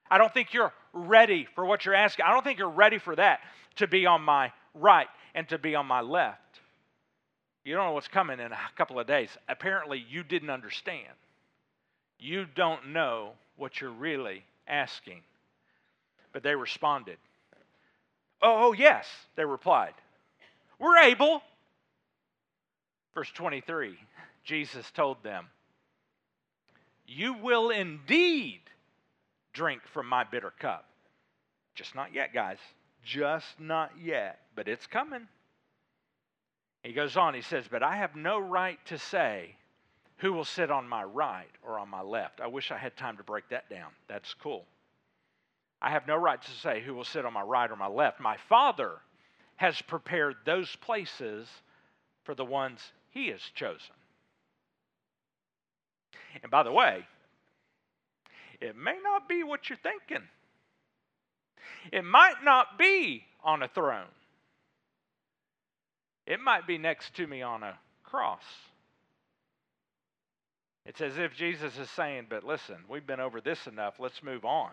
I 0.09 0.17
don't 0.17 0.33
think 0.33 0.53
you're 0.53 0.73
ready 0.93 1.47
for 1.55 1.65
what 1.65 1.85
you're 1.85 1.95
asking. 1.95 2.25
I 2.25 2.31
don't 2.31 2.43
think 2.43 2.57
you're 2.57 2.69
ready 2.69 2.97
for 2.97 3.15
that 3.15 3.41
to 3.75 3.87
be 3.87 4.05
on 4.05 4.21
my 4.21 4.51
right 4.73 5.07
and 5.33 5.47
to 5.49 5.57
be 5.57 5.75
on 5.75 5.85
my 5.85 6.01
left. 6.01 6.39
You 7.63 7.75
don't 7.75 7.85
know 7.87 7.93
what's 7.93 8.07
coming 8.07 8.39
in 8.39 8.51
a 8.51 8.57
couple 8.77 8.99
of 8.99 9.07
days. 9.07 9.29
Apparently, 9.49 10.03
you 10.09 10.23
didn't 10.23 10.49
understand. 10.49 11.13
You 12.19 12.45
don't 12.55 12.89
know 12.89 13.31
what 13.57 13.79
you're 13.79 13.91
really 13.91 14.43
asking. 14.67 15.21
But 16.33 16.43
they 16.43 16.55
responded, 16.55 17.17
Oh, 18.41 18.67
oh 18.67 18.73
yes, 18.73 19.07
they 19.35 19.45
replied. 19.45 19.93
We're 20.79 20.97
able. 20.97 21.41
Verse 23.13 23.31
23, 23.33 23.97
Jesus 24.43 24.91
told 24.91 25.23
them, 25.23 25.47
You 27.07 27.33
will 27.33 27.69
indeed 27.69 28.59
drink 29.53 29.81
from 29.93 30.07
my 30.07 30.25
bitter 30.25 30.51
cup. 30.59 30.85
Just 31.75 31.95
not 31.95 32.13
yet, 32.13 32.33
guys. 32.33 32.57
Just 33.03 33.59
not 33.59 33.91
yet, 34.03 34.39
but 34.55 34.67
it's 34.67 34.87
coming. 34.87 35.27
He 36.83 36.93
goes 36.93 37.15
on, 37.17 37.33
he 37.33 37.41
says, 37.41 37.65
But 37.69 37.83
I 37.83 37.95
have 37.95 38.15
no 38.15 38.39
right 38.39 38.79
to 38.87 38.97
say 38.97 39.55
who 40.17 40.33
will 40.33 40.45
sit 40.45 40.71
on 40.71 40.87
my 40.87 41.03
right 41.03 41.51
or 41.61 41.79
on 41.79 41.89
my 41.89 42.01
left. 42.01 42.39
I 42.41 42.47
wish 42.47 42.71
I 42.71 42.77
had 42.77 42.95
time 42.95 43.17
to 43.17 43.23
break 43.23 43.49
that 43.49 43.69
down. 43.69 43.89
That's 44.07 44.33
cool. 44.33 44.65
I 45.81 45.91
have 45.91 46.07
no 46.07 46.15
right 46.15 46.41
to 46.41 46.51
say 46.51 46.81
who 46.81 46.93
will 46.93 47.03
sit 47.03 47.25
on 47.25 47.33
my 47.33 47.41
right 47.41 47.69
or 47.69 47.75
my 47.75 47.87
left. 47.87 48.19
My 48.19 48.37
Father 48.49 48.93
has 49.57 49.81
prepared 49.81 50.35
those 50.45 50.75
places 50.77 51.47
for 52.23 52.33
the 52.33 52.45
ones 52.45 52.81
He 53.11 53.27
has 53.29 53.41
chosen. 53.53 53.95
And 56.41 56.51
by 56.51 56.63
the 56.63 56.71
way, 56.71 57.05
it 58.61 58.75
may 58.75 58.97
not 59.03 59.27
be 59.27 59.43
what 59.43 59.69
you're 59.69 59.77
thinking. 59.77 60.27
It 61.91 62.03
might 62.03 62.43
not 62.43 62.77
be 62.77 63.23
on 63.43 63.63
a 63.63 63.67
throne. 63.67 64.07
It 66.25 66.39
might 66.39 66.65
be 66.65 66.77
next 66.77 67.15
to 67.15 67.27
me 67.27 67.41
on 67.41 67.63
a 67.63 67.77
cross. 68.03 68.43
It's 70.85 71.01
as 71.01 71.17
if 71.17 71.33
Jesus 71.35 71.77
is 71.77 71.89
saying, 71.89 72.27
but 72.29 72.43
listen, 72.43 72.77
we've 72.87 73.07
been 73.07 73.19
over 73.19 73.41
this 73.41 73.65
enough. 73.67 73.95
Let's 73.99 74.21
move 74.23 74.45
on. 74.45 74.71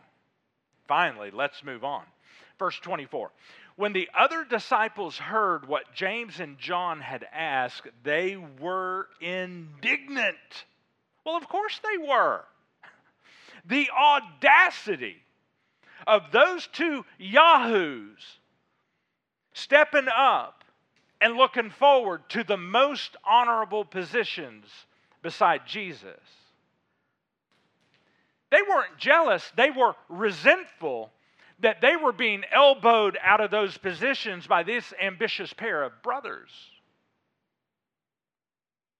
finally, 0.86 1.30
let's 1.30 1.64
move 1.64 1.84
on. 1.84 2.04
Verse 2.58 2.78
24. 2.80 3.30
When 3.76 3.94
the 3.94 4.10
other 4.16 4.44
disciples 4.44 5.16
heard 5.16 5.66
what 5.66 5.94
James 5.94 6.38
and 6.38 6.58
John 6.58 7.00
had 7.00 7.26
asked, 7.32 7.88
they 8.02 8.36
were 8.60 9.08
indignant. 9.20 10.36
Well, 11.24 11.36
of 11.36 11.48
course 11.48 11.80
they 11.82 12.06
were. 12.06 12.44
The 13.64 13.88
audacity 13.90 15.16
of 16.06 16.32
those 16.32 16.66
two 16.66 17.04
yahoos 17.18 18.38
stepping 19.54 20.08
up 20.14 20.64
and 21.20 21.36
looking 21.36 21.70
forward 21.70 22.28
to 22.30 22.44
the 22.44 22.56
most 22.56 23.16
honorable 23.24 23.84
positions 23.84 24.66
beside 25.22 25.66
Jesus. 25.66 26.20
They 28.50 28.60
weren't 28.68 28.98
jealous, 28.98 29.50
they 29.56 29.70
were 29.70 29.94
resentful 30.08 31.10
that 31.60 31.80
they 31.80 31.96
were 31.96 32.12
being 32.12 32.42
elbowed 32.52 33.16
out 33.22 33.40
of 33.40 33.50
those 33.50 33.78
positions 33.78 34.46
by 34.46 34.62
this 34.64 34.92
ambitious 35.00 35.52
pair 35.52 35.82
of 35.84 36.02
brothers. 36.02 36.50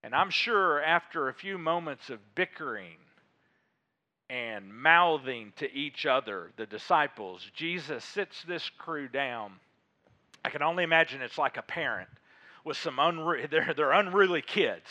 And 0.05 0.15
I'm 0.15 0.31
sure 0.31 0.83
after 0.83 1.29
a 1.29 1.35
few 1.35 1.59
moments 1.59 2.09
of 2.09 2.19
bickering 2.35 2.97
and 4.31 4.73
mouthing 4.75 5.53
to 5.57 5.73
each 5.73 6.07
other, 6.07 6.51
the 6.57 6.67
disciples, 6.67 7.47
Jesus 7.55 8.05
sits 8.05 8.43
this 8.45 8.69
crew 8.79 9.09
down. 9.09 9.53
I 10.45 10.51
can 10.51 10.63
only 10.63 10.85
imagine 10.85 11.21
it's 11.21 11.39
like 11.39 11.57
a 11.57 11.63
parent 11.63 12.09
with 12.65 12.77
some 12.77 12.99
unruly, 12.99 13.47
they're, 13.51 13.75
they're 13.77 13.93
unruly 13.93 14.43
kids. 14.43 14.89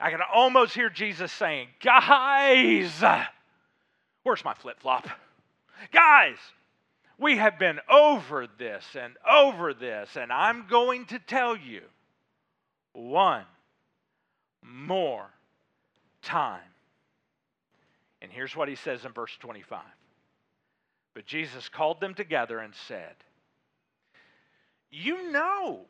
I 0.00 0.10
can 0.10 0.20
almost 0.32 0.74
hear 0.74 0.88
Jesus 0.88 1.30
saying, 1.30 1.68
Guys, 1.82 3.04
where's 4.22 4.44
my 4.44 4.54
flip 4.54 4.80
flop? 4.80 5.06
Guys, 5.92 6.36
we 7.18 7.36
have 7.36 7.58
been 7.58 7.78
over 7.90 8.46
this 8.58 8.84
and 8.98 9.14
over 9.30 9.74
this, 9.74 10.16
and 10.16 10.32
I'm 10.32 10.66
going 10.68 11.06
to 11.06 11.18
tell 11.18 11.54
you 11.54 11.82
one 12.92 13.44
more 14.62 15.28
time. 16.22 16.60
And 18.22 18.32
here's 18.32 18.56
what 18.56 18.68
he 18.68 18.74
says 18.74 19.04
in 19.04 19.12
verse 19.12 19.36
25. 19.40 19.80
But 21.14 21.26
Jesus 21.26 21.68
called 21.68 22.00
them 22.00 22.14
together 22.14 22.58
and 22.58 22.74
said, 22.88 23.14
You 24.90 25.30
know 25.30 25.80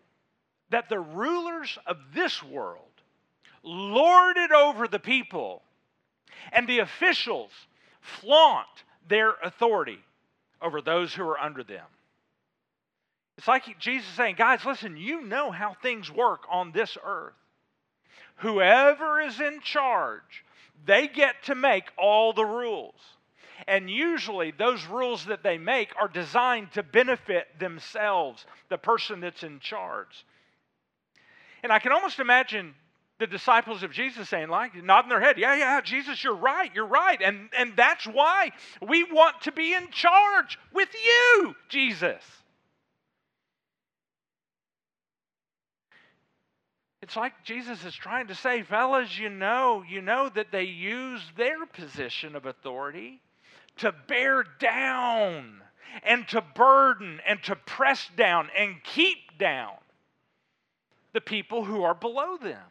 that 0.71 0.88
the 0.88 1.00
rulers 1.00 1.79
of 1.87 1.97
this 2.14 2.43
world 2.43 2.89
lord 3.62 4.37
it 4.37 4.52
over 4.52 4.88
the 4.88 4.99
people, 4.99 5.62
and 6.52 6.69
the 6.69 6.79
officials 6.79 7.50
flaunt 8.00 8.67
their 9.09 9.35
authority 9.43 9.99
over 10.62 10.81
those 10.81 11.14
who 11.14 11.23
are 11.25 11.38
under 11.38 11.62
them. 11.62 11.87
It's 13.38 13.49
like 13.49 13.79
Jesus 13.79 14.09
saying, 14.11 14.35
guys, 14.37 14.64
listen, 14.67 14.97
you 14.97 15.23
know 15.23 15.50
how 15.50 15.75
things 15.75 16.11
work 16.11 16.43
on 16.50 16.73
this 16.73 16.99
earth. 17.02 17.33
Whoever 18.37 19.21
is 19.21 19.40
in 19.40 19.61
charge, 19.61 20.45
they 20.85 21.09
get 21.09 21.43
to 21.45 21.55
make 21.55 21.85
all 21.97 22.33
the 22.33 22.45
rules. 22.45 23.00
And 23.67 23.90
usually, 23.90 24.50
those 24.50 24.85
rules 24.87 25.26
that 25.26 25.43
they 25.43 25.59
make 25.59 25.90
are 26.00 26.09
designed 26.09 26.73
to 26.73 26.83
benefit 26.83 27.47
themselves, 27.59 28.45
the 28.69 28.79
person 28.79 29.21
that's 29.21 29.43
in 29.43 29.61
charge. 29.61 30.26
And 31.62 31.71
I 31.73 31.79
can 31.79 31.93
almost 31.93 32.19
imagine 32.21 32.75
the 33.21 33.27
disciples 33.27 33.83
of 33.83 33.93
Jesus 33.93 34.31
saying, 34.31 34.49
like, 34.49 34.75
nodding 34.83 35.11
their 35.11 35.21
head, 35.21 35.39
yeah, 35.39 35.55
yeah, 35.55 35.81
Jesus, 35.83 36.25
you're 36.25 36.35
right, 36.35 36.71
you're 36.75 36.87
right. 36.87 37.21
And, 37.23 37.50
and 37.57 37.75
that's 37.77 38.07
why 38.07 38.50
we 38.81 39.05
want 39.05 39.43
to 39.43 39.53
be 39.53 39.75
in 39.75 39.91
charge 39.91 40.59
with 40.73 40.89
you, 40.95 41.55
Jesus. 41.69 42.23
It's 47.03 47.15
like 47.15 47.45
Jesus 47.45 47.85
is 47.85 47.95
trying 47.95 48.29
to 48.29 48.35
say, 48.35 48.62
fellas, 48.62 49.19
you 49.19 49.29
know, 49.29 49.85
you 49.87 50.00
know 50.00 50.31
that 50.35 50.50
they 50.50 50.65
use 50.65 51.23
their 51.37 51.67
position 51.67 52.35
of 52.35 52.47
authority 52.47 53.21
to 53.78 53.93
bear 54.09 54.45
down 54.59 55.61
and 56.04 56.26
to 56.28 56.41
burden 56.41 57.21
and 57.26 57.43
to 57.43 57.54
press 57.54 58.09
down 58.17 58.49
and 58.56 58.83
keep 58.83 59.39
down 59.39 59.73
the 61.13 61.21
people 61.21 61.65
who 61.65 61.83
are 61.83 61.95
below 61.95 62.39
them. 62.39 62.63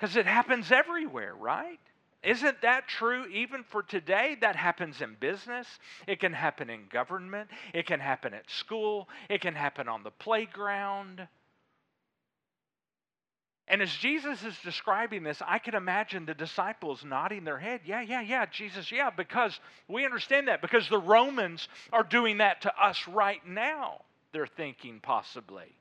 Because 0.00 0.16
it 0.16 0.26
happens 0.26 0.72
everywhere, 0.72 1.34
right? 1.34 1.78
Isn't 2.22 2.62
that 2.62 2.88
true 2.88 3.26
even 3.26 3.64
for 3.64 3.82
today? 3.82 4.36
That 4.40 4.56
happens 4.56 5.02
in 5.02 5.16
business. 5.20 5.66
It 6.06 6.20
can 6.20 6.32
happen 6.32 6.70
in 6.70 6.86
government. 6.90 7.50
It 7.74 7.86
can 7.86 8.00
happen 8.00 8.32
at 8.32 8.50
school. 8.50 9.08
It 9.28 9.42
can 9.42 9.54
happen 9.54 9.88
on 9.88 10.02
the 10.02 10.10
playground. 10.10 11.26
And 13.68 13.82
as 13.82 13.92
Jesus 13.92 14.42
is 14.42 14.56
describing 14.64 15.22
this, 15.22 15.40
I 15.46 15.58
can 15.58 15.74
imagine 15.74 16.26
the 16.26 16.34
disciples 16.34 17.04
nodding 17.04 17.44
their 17.44 17.58
head. 17.58 17.82
Yeah, 17.84 18.00
yeah, 18.00 18.20
yeah, 18.20 18.46
Jesus, 18.46 18.90
yeah, 18.90 19.10
because 19.10 19.58
we 19.86 20.04
understand 20.04 20.48
that. 20.48 20.62
Because 20.62 20.88
the 20.88 20.98
Romans 20.98 21.68
are 21.92 22.02
doing 22.02 22.38
that 22.38 22.62
to 22.62 22.72
us 22.82 23.06
right 23.06 23.46
now, 23.46 24.00
they're 24.32 24.46
thinking 24.46 25.00
possibly. 25.02 25.76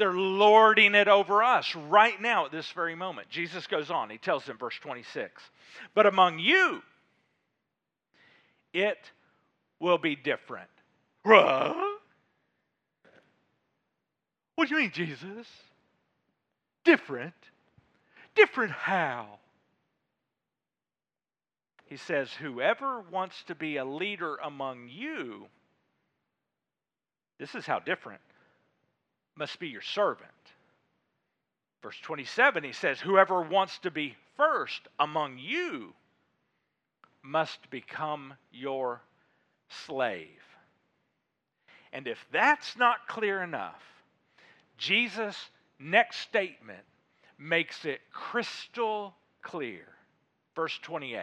They're 0.00 0.14
lording 0.14 0.94
it 0.94 1.08
over 1.08 1.42
us 1.42 1.76
right 1.76 2.18
now 2.22 2.46
at 2.46 2.52
this 2.52 2.70
very 2.70 2.94
moment. 2.94 3.28
Jesus 3.28 3.66
goes 3.66 3.90
on, 3.90 4.08
he 4.08 4.16
tells 4.16 4.46
them, 4.46 4.56
verse 4.56 4.78
26, 4.80 5.42
but 5.94 6.06
among 6.06 6.38
you, 6.38 6.80
it 8.72 8.96
will 9.78 9.98
be 9.98 10.16
different. 10.16 10.70
What 11.22 11.98
do 14.56 14.74
you 14.74 14.80
mean, 14.80 14.90
Jesus? 14.90 15.46
Different? 16.82 17.34
Different 18.34 18.72
how? 18.72 19.38
He 21.84 21.98
says, 21.98 22.32
Whoever 22.32 23.02
wants 23.12 23.42
to 23.48 23.54
be 23.54 23.76
a 23.76 23.84
leader 23.84 24.36
among 24.36 24.88
you, 24.88 25.48
this 27.38 27.54
is 27.54 27.66
how 27.66 27.80
different 27.80 28.22
must 29.36 29.58
be 29.58 29.68
your 29.68 29.82
servant. 29.82 30.30
Verse 31.82 31.98
27, 32.02 32.64
he 32.64 32.72
says, 32.72 33.00
Whoever 33.00 33.40
wants 33.40 33.78
to 33.78 33.90
be 33.90 34.16
first 34.36 34.82
among 34.98 35.38
you 35.38 35.94
must 37.22 37.70
become 37.70 38.34
your 38.52 39.02
slave. 39.68 40.28
And 41.92 42.06
if 42.06 42.24
that's 42.32 42.76
not 42.76 43.08
clear 43.08 43.42
enough, 43.42 43.82
Jesus' 44.78 45.50
next 45.78 46.18
statement 46.18 46.84
makes 47.38 47.84
it 47.84 48.00
crystal 48.12 49.14
clear. 49.42 49.86
Verse 50.54 50.78
28 50.82 51.22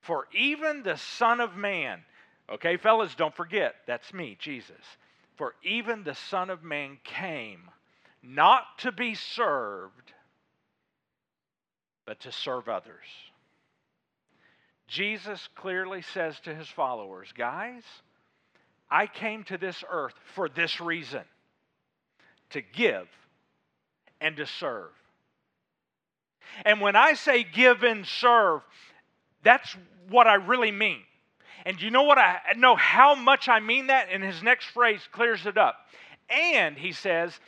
For 0.00 0.26
even 0.32 0.82
the 0.82 0.96
Son 0.96 1.40
of 1.40 1.56
Man, 1.56 2.02
okay, 2.50 2.76
fellas, 2.76 3.14
don't 3.14 3.34
forget, 3.34 3.74
that's 3.86 4.14
me, 4.14 4.36
Jesus. 4.38 4.76
For 5.38 5.54
even 5.62 6.02
the 6.02 6.16
Son 6.16 6.50
of 6.50 6.64
Man 6.64 6.98
came 7.04 7.70
not 8.22 8.64
to 8.78 8.90
be 8.92 9.14
served, 9.14 10.12
but 12.04 12.20
to 12.20 12.32
serve 12.32 12.68
others. 12.68 13.06
Jesus 14.88 15.48
clearly 15.54 16.02
says 16.02 16.40
to 16.40 16.54
his 16.54 16.66
followers, 16.68 17.32
guys, 17.36 17.84
I 18.90 19.06
came 19.06 19.44
to 19.44 19.56
this 19.58 19.84
earth 19.88 20.14
for 20.34 20.48
this 20.48 20.80
reason 20.80 21.22
to 22.50 22.60
give 22.60 23.06
and 24.20 24.36
to 24.38 24.46
serve. 24.46 24.90
And 26.64 26.80
when 26.80 26.96
I 26.96 27.12
say 27.14 27.44
give 27.44 27.84
and 27.84 28.04
serve, 28.04 28.62
that's 29.44 29.76
what 30.08 30.26
I 30.26 30.34
really 30.34 30.72
mean. 30.72 31.02
And 31.68 31.82
you 31.82 31.90
know 31.90 32.04
what? 32.04 32.16
I 32.16 32.38
know 32.56 32.76
how 32.76 33.14
much 33.14 33.46
I 33.46 33.60
mean 33.60 33.88
that, 33.88 34.08
and 34.10 34.24
his 34.24 34.42
next 34.42 34.68
phrase 34.68 35.06
clears 35.12 35.44
it 35.44 35.58
up. 35.58 35.76
And 36.30 36.78
he 36.78 36.92
says, 36.92 37.38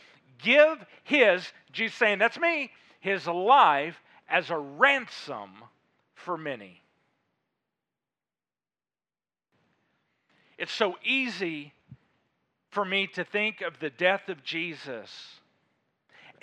Give 0.42 0.76
his, 1.04 1.50
Jesus 1.72 1.96
saying, 1.96 2.18
That's 2.18 2.38
me, 2.38 2.70
his 3.00 3.26
life 3.26 3.98
as 4.28 4.50
a 4.50 4.58
ransom 4.58 5.52
for 6.12 6.36
many. 6.36 6.82
It's 10.58 10.70
so 10.70 10.96
easy 11.02 11.72
for 12.68 12.84
me 12.84 13.06
to 13.14 13.24
think 13.24 13.62
of 13.62 13.78
the 13.78 13.88
death 13.88 14.28
of 14.28 14.44
Jesus 14.44 15.40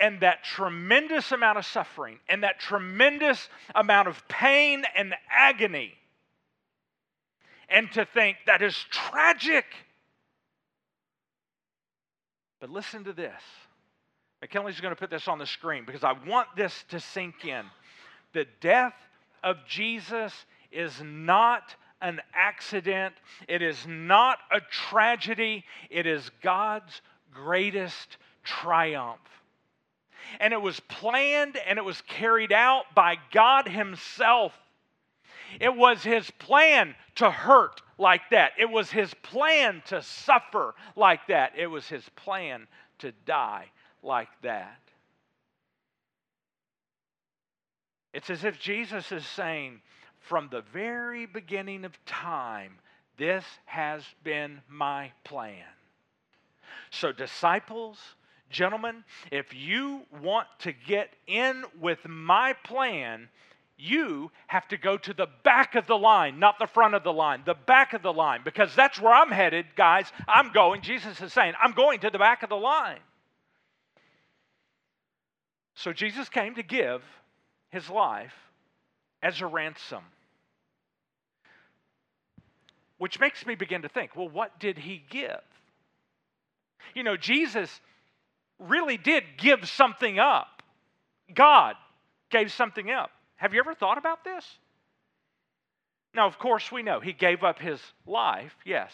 and 0.00 0.18
that 0.22 0.42
tremendous 0.42 1.30
amount 1.30 1.58
of 1.58 1.64
suffering 1.64 2.18
and 2.28 2.42
that 2.42 2.58
tremendous 2.58 3.48
amount 3.76 4.08
of 4.08 4.26
pain 4.26 4.82
and 4.96 5.14
agony 5.30 5.97
and 7.68 7.90
to 7.92 8.04
think 8.04 8.36
that 8.46 8.62
is 8.62 8.74
tragic. 8.90 9.64
But 12.60 12.70
listen 12.70 13.04
to 13.04 13.12
this. 13.12 13.40
McKinley's 14.40 14.80
going 14.80 14.94
to 14.94 14.98
put 14.98 15.10
this 15.10 15.28
on 15.28 15.38
the 15.38 15.46
screen 15.46 15.84
because 15.84 16.04
I 16.04 16.12
want 16.26 16.48
this 16.56 16.84
to 16.90 17.00
sink 17.00 17.44
in. 17.44 17.64
the 18.32 18.46
death 18.60 18.94
of 19.42 19.56
Jesus 19.66 20.32
is 20.70 21.00
not 21.02 21.74
an 22.00 22.20
accident, 22.34 23.14
it 23.48 23.62
is 23.62 23.84
not 23.86 24.38
a 24.52 24.60
tragedy, 24.88 25.64
it 25.90 26.06
is 26.06 26.30
God's 26.42 27.00
greatest 27.32 28.18
triumph. 28.44 29.18
And 30.40 30.52
it 30.52 30.60
was 30.60 30.78
planned 30.80 31.56
and 31.56 31.78
it 31.78 31.84
was 31.84 32.00
carried 32.02 32.52
out 32.52 32.84
by 32.94 33.16
God 33.32 33.66
Himself. 33.66 34.52
It 35.60 35.74
was 35.74 36.02
His 36.02 36.30
plan 36.30 36.94
to 37.16 37.30
hurt 37.30 37.82
like 37.98 38.22
that. 38.30 38.52
It 38.58 38.70
was 38.70 38.90
His 38.90 39.12
plan 39.22 39.82
to 39.86 40.02
suffer 40.02 40.74
like 40.96 41.26
that. 41.28 41.52
It 41.56 41.66
was 41.66 41.88
His 41.88 42.08
plan 42.10 42.66
to 42.98 43.12
die 43.26 43.66
like 44.02 44.28
that. 44.42 44.78
It's 48.14 48.30
as 48.30 48.44
if 48.44 48.58
Jesus 48.58 49.12
is 49.12 49.26
saying, 49.26 49.80
from 50.18 50.48
the 50.50 50.62
very 50.72 51.26
beginning 51.26 51.84
of 51.84 52.04
time, 52.04 52.78
this 53.16 53.44
has 53.66 54.02
been 54.24 54.60
my 54.68 55.12
plan. 55.24 55.64
So, 56.90 57.12
disciples, 57.12 57.98
gentlemen, 58.50 59.04
if 59.30 59.54
you 59.54 60.02
want 60.22 60.48
to 60.60 60.72
get 60.72 61.10
in 61.26 61.64
with 61.80 61.98
my 62.06 62.54
plan, 62.64 63.28
you 63.78 64.30
have 64.48 64.66
to 64.68 64.76
go 64.76 64.96
to 64.98 65.14
the 65.14 65.28
back 65.44 65.76
of 65.76 65.86
the 65.86 65.96
line, 65.96 66.40
not 66.40 66.58
the 66.58 66.66
front 66.66 66.94
of 66.94 67.04
the 67.04 67.12
line, 67.12 67.42
the 67.46 67.54
back 67.54 67.92
of 67.92 68.02
the 68.02 68.12
line, 68.12 68.40
because 68.44 68.74
that's 68.74 69.00
where 69.00 69.12
I'm 69.14 69.30
headed, 69.30 69.66
guys. 69.76 70.10
I'm 70.26 70.52
going. 70.52 70.82
Jesus 70.82 71.20
is 71.20 71.32
saying, 71.32 71.54
I'm 71.62 71.72
going 71.72 72.00
to 72.00 72.10
the 72.10 72.18
back 72.18 72.42
of 72.42 72.48
the 72.48 72.56
line. 72.56 72.98
So 75.74 75.92
Jesus 75.92 76.28
came 76.28 76.56
to 76.56 76.62
give 76.64 77.02
his 77.70 77.88
life 77.88 78.34
as 79.22 79.40
a 79.40 79.46
ransom. 79.46 80.02
Which 82.98 83.20
makes 83.20 83.46
me 83.46 83.54
begin 83.54 83.82
to 83.82 83.88
think 83.88 84.16
well, 84.16 84.28
what 84.28 84.58
did 84.58 84.76
he 84.76 85.04
give? 85.08 85.40
You 86.96 87.04
know, 87.04 87.16
Jesus 87.16 87.80
really 88.58 88.96
did 88.96 89.22
give 89.36 89.68
something 89.68 90.18
up. 90.18 90.62
God 91.32 91.76
gave 92.30 92.50
something 92.50 92.90
up. 92.90 93.12
Have 93.38 93.54
you 93.54 93.60
ever 93.60 93.74
thought 93.74 93.98
about 93.98 94.24
this? 94.24 94.44
Now, 96.14 96.26
of 96.26 96.38
course, 96.38 96.70
we 96.70 96.82
know 96.82 97.00
he 97.00 97.12
gave 97.12 97.42
up 97.42 97.58
his 97.58 97.80
life, 98.06 98.54
yes. 98.64 98.92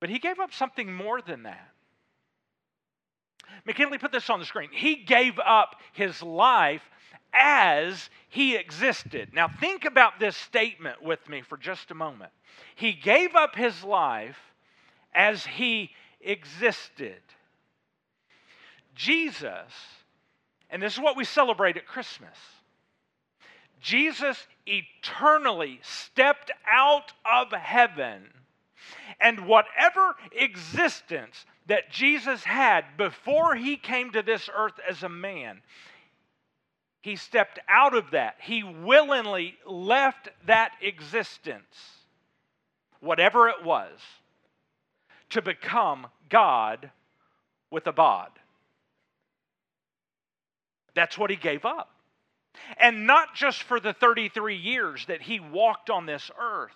But 0.00 0.10
he 0.10 0.18
gave 0.18 0.38
up 0.38 0.52
something 0.52 0.92
more 0.92 1.20
than 1.20 1.44
that. 1.44 1.70
McKinley 3.66 3.98
put 3.98 4.12
this 4.12 4.28
on 4.30 4.38
the 4.38 4.44
screen. 4.44 4.68
He 4.72 4.96
gave 4.96 5.38
up 5.38 5.76
his 5.92 6.22
life 6.22 6.82
as 7.32 8.10
he 8.28 8.56
existed. 8.56 9.30
Now, 9.32 9.48
think 9.48 9.84
about 9.84 10.20
this 10.20 10.36
statement 10.36 11.02
with 11.02 11.26
me 11.28 11.42
for 11.42 11.56
just 11.56 11.90
a 11.90 11.94
moment. 11.94 12.32
He 12.74 12.92
gave 12.92 13.34
up 13.34 13.54
his 13.54 13.82
life 13.82 14.38
as 15.14 15.46
he 15.46 15.90
existed. 16.20 17.22
Jesus, 18.94 19.72
and 20.70 20.82
this 20.82 20.94
is 20.94 21.00
what 21.00 21.16
we 21.16 21.24
celebrate 21.24 21.76
at 21.76 21.86
Christmas, 21.86 22.36
Jesus 23.84 24.38
eternally 24.66 25.78
stepped 25.82 26.50
out 26.66 27.12
of 27.30 27.52
heaven, 27.52 28.30
and 29.20 29.46
whatever 29.46 30.16
existence 30.32 31.44
that 31.66 31.90
Jesus 31.90 32.44
had 32.44 32.96
before 32.96 33.54
he 33.54 33.76
came 33.76 34.10
to 34.12 34.22
this 34.22 34.48
earth 34.56 34.72
as 34.88 35.02
a 35.02 35.10
man, 35.10 35.60
he 37.02 37.16
stepped 37.16 37.58
out 37.68 37.94
of 37.94 38.12
that. 38.12 38.36
He 38.40 38.62
willingly 38.64 39.54
left 39.66 40.30
that 40.46 40.72
existence, 40.80 41.76
whatever 43.00 43.50
it 43.50 43.62
was, 43.62 43.98
to 45.28 45.42
become 45.42 46.06
God 46.30 46.90
with 47.70 47.86
a 47.86 47.92
bod. 47.92 48.30
That's 50.94 51.18
what 51.18 51.28
he 51.28 51.36
gave 51.36 51.66
up. 51.66 51.93
And 52.78 53.06
not 53.06 53.34
just 53.34 53.62
for 53.62 53.80
the 53.80 53.92
33 53.92 54.56
years 54.56 55.06
that 55.06 55.22
he 55.22 55.40
walked 55.40 55.90
on 55.90 56.06
this 56.06 56.30
earth. 56.40 56.72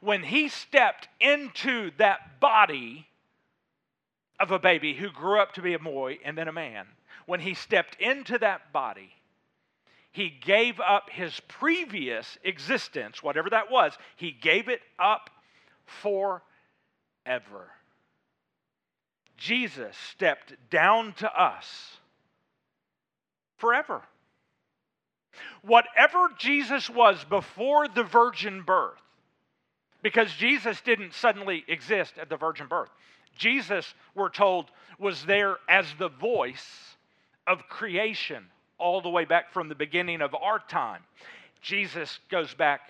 When 0.00 0.22
he 0.22 0.48
stepped 0.48 1.08
into 1.20 1.90
that 1.98 2.40
body 2.40 3.06
of 4.40 4.50
a 4.50 4.58
baby 4.58 4.94
who 4.94 5.10
grew 5.10 5.40
up 5.40 5.52
to 5.54 5.62
be 5.62 5.74
a 5.74 5.78
boy 5.78 6.18
and 6.24 6.36
then 6.36 6.48
a 6.48 6.52
man, 6.52 6.86
when 7.26 7.40
he 7.40 7.54
stepped 7.54 8.00
into 8.00 8.38
that 8.38 8.72
body, 8.72 9.12
he 10.10 10.28
gave 10.28 10.80
up 10.80 11.08
his 11.10 11.40
previous 11.48 12.36
existence, 12.44 13.22
whatever 13.22 13.48
that 13.50 13.70
was, 13.70 13.96
he 14.16 14.30
gave 14.30 14.68
it 14.68 14.80
up 14.98 15.30
forever. 15.86 16.42
Jesus 19.36 19.96
stepped 20.10 20.54
down 20.70 21.14
to 21.14 21.32
us 21.32 21.96
forever. 23.56 24.02
Whatever 25.62 26.28
Jesus 26.38 26.88
was 26.90 27.24
before 27.24 27.88
the 27.88 28.02
virgin 28.02 28.62
birth, 28.62 29.00
because 30.02 30.32
Jesus 30.34 30.80
didn't 30.80 31.14
suddenly 31.14 31.64
exist 31.68 32.14
at 32.20 32.28
the 32.28 32.36
virgin 32.36 32.66
birth. 32.66 32.90
Jesus, 33.36 33.94
we're 34.14 34.28
told, 34.28 34.70
was 34.98 35.24
there 35.24 35.56
as 35.68 35.86
the 35.98 36.08
voice 36.08 36.66
of 37.46 37.68
creation 37.68 38.44
all 38.78 39.00
the 39.00 39.08
way 39.08 39.24
back 39.24 39.52
from 39.52 39.68
the 39.68 39.74
beginning 39.74 40.20
of 40.20 40.34
our 40.34 40.58
time. 40.58 41.02
Jesus 41.60 42.18
goes 42.30 42.52
back 42.54 42.80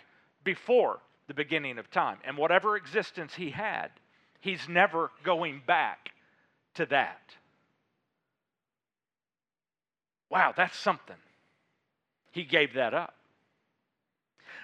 before 0.43 0.99
the 1.29 1.35
beginning 1.35 1.79
of 1.79 1.91
time. 1.91 2.19
And 2.25 2.37
whatever 2.37 2.77
existence 2.77 3.35
he 3.35 3.51
had, 3.51 3.91
he's 4.41 4.69
never 4.69 5.11
going 5.23 5.63
back 5.67 6.11
to 6.75 6.87
that. 6.87 7.21
Wow, 10.31 10.55
that's 10.57 10.77
something. 10.77 11.17
He 12.33 12.45
gave 12.45 12.75
that 12.75 12.95
up. 12.95 13.15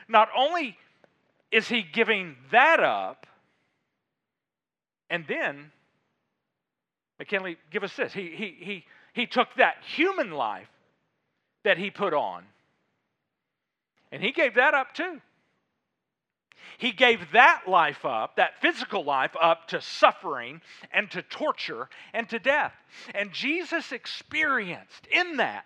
Not 0.08 0.28
only 0.36 0.76
is 1.50 1.68
he 1.68 1.82
giving 1.82 2.36
that 2.50 2.80
up, 2.80 3.26
and 5.10 5.24
then, 5.26 5.70
McKinley, 7.18 7.56
give 7.70 7.84
us 7.84 7.94
this. 7.96 8.12
He, 8.12 8.30
he, 8.34 8.56
he, 8.58 8.84
he 9.12 9.26
took 9.26 9.48
that 9.56 9.76
human 9.94 10.30
life 10.30 10.68
that 11.64 11.78
he 11.78 11.90
put 11.90 12.12
on. 12.12 12.44
And 14.12 14.22
he 14.22 14.32
gave 14.32 14.54
that 14.54 14.74
up 14.74 14.94
too. 14.94 15.20
He 16.78 16.92
gave 16.92 17.32
that 17.32 17.62
life 17.66 18.04
up, 18.04 18.36
that 18.36 18.60
physical 18.60 19.04
life 19.04 19.34
up 19.40 19.68
to 19.68 19.80
suffering 19.80 20.60
and 20.92 21.10
to 21.10 21.22
torture 21.22 21.88
and 22.12 22.28
to 22.28 22.38
death. 22.38 22.72
And 23.14 23.32
Jesus 23.32 23.92
experienced 23.92 25.06
in 25.10 25.38
that 25.38 25.64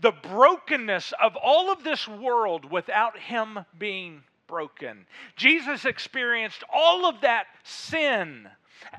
the 0.00 0.12
brokenness 0.12 1.12
of 1.22 1.36
all 1.36 1.70
of 1.70 1.84
this 1.84 2.06
world 2.08 2.70
without 2.70 3.18
him 3.18 3.60
being 3.78 4.22
broken. 4.46 5.06
Jesus 5.36 5.84
experienced 5.84 6.64
all 6.72 7.06
of 7.06 7.20
that 7.22 7.46
sin, 7.62 8.48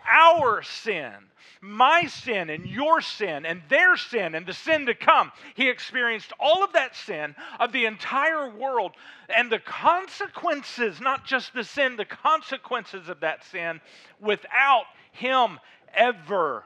our 0.10 0.62
sin, 0.64 1.14
my 1.62 2.06
sin 2.06 2.50
and 2.50 2.66
your 2.66 3.02
sin 3.02 3.46
and 3.46 3.62
their 3.70 3.98
sin 3.98 4.36
and 4.36 4.46
the 4.46 4.54
sin 4.54 4.86
to 4.86 4.96
come. 4.96 5.32
He 5.56 5.70
experienced 5.70 6.32
all 6.40 6.64
of 6.64 6.74
that 6.74 6.96
sin 6.96 7.36
of 7.60 7.72
the 7.72 7.86
entire 7.86 8.50
world 8.50 8.94
and 9.36 9.52
the 9.52 9.60
consequences, 9.60 11.02
not 11.02 11.26
just 11.26 11.54
the 11.54 11.64
sin, 11.64 11.98
the 11.98 12.06
consequences 12.06 13.10
of 13.10 13.20
that 13.20 13.44
sin 13.44 13.82
without 14.20 14.86
him 15.12 15.60
ever 15.94 16.64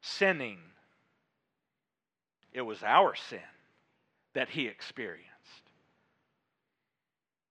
sinning. 0.00 0.58
It 2.52 2.62
was 2.62 2.82
our 2.82 3.14
sin 3.14 3.40
that 4.34 4.48
he 4.48 4.66
experienced. 4.66 5.28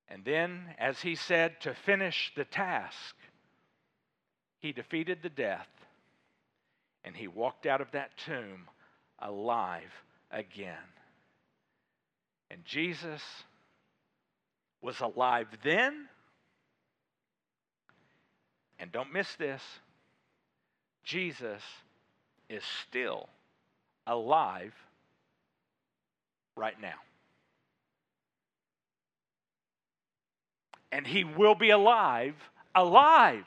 And 0.07 0.25
then, 0.25 0.75
as 0.77 1.01
he 1.01 1.15
said, 1.15 1.61
to 1.61 1.73
finish 1.73 2.31
the 2.35 2.43
task, 2.43 3.15
he 4.59 4.71
defeated 4.71 5.19
the 5.23 5.29
death 5.29 5.67
and 7.03 7.15
he 7.15 7.27
walked 7.27 7.65
out 7.65 7.81
of 7.81 7.91
that 7.91 8.17
tomb 8.17 8.67
alive 9.19 9.91
again. 10.31 10.75
And 12.49 12.63
Jesus 12.65 13.21
was 14.81 14.99
alive 14.99 15.47
then. 15.63 16.07
And 18.79 18.91
don't 18.91 19.13
miss 19.13 19.35
this 19.35 19.61
Jesus 21.03 21.61
is 22.49 22.63
still 22.87 23.27
alive 24.05 24.73
right 26.55 26.79
now. 26.81 26.95
And 30.91 31.07
he 31.07 31.23
will 31.23 31.55
be 31.55 31.69
alive, 31.69 32.35
alive, 32.75 33.45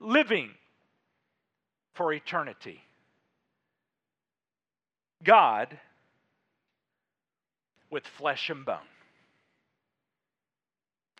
living 0.00 0.50
for 1.94 2.12
eternity. 2.12 2.80
God 5.22 5.78
with 7.90 8.06
flesh 8.06 8.50
and 8.50 8.64
bone. 8.64 8.78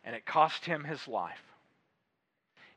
And 0.04 0.14
it 0.14 0.24
cost 0.24 0.64
him 0.64 0.84
his 0.84 1.06
life. 1.08 1.42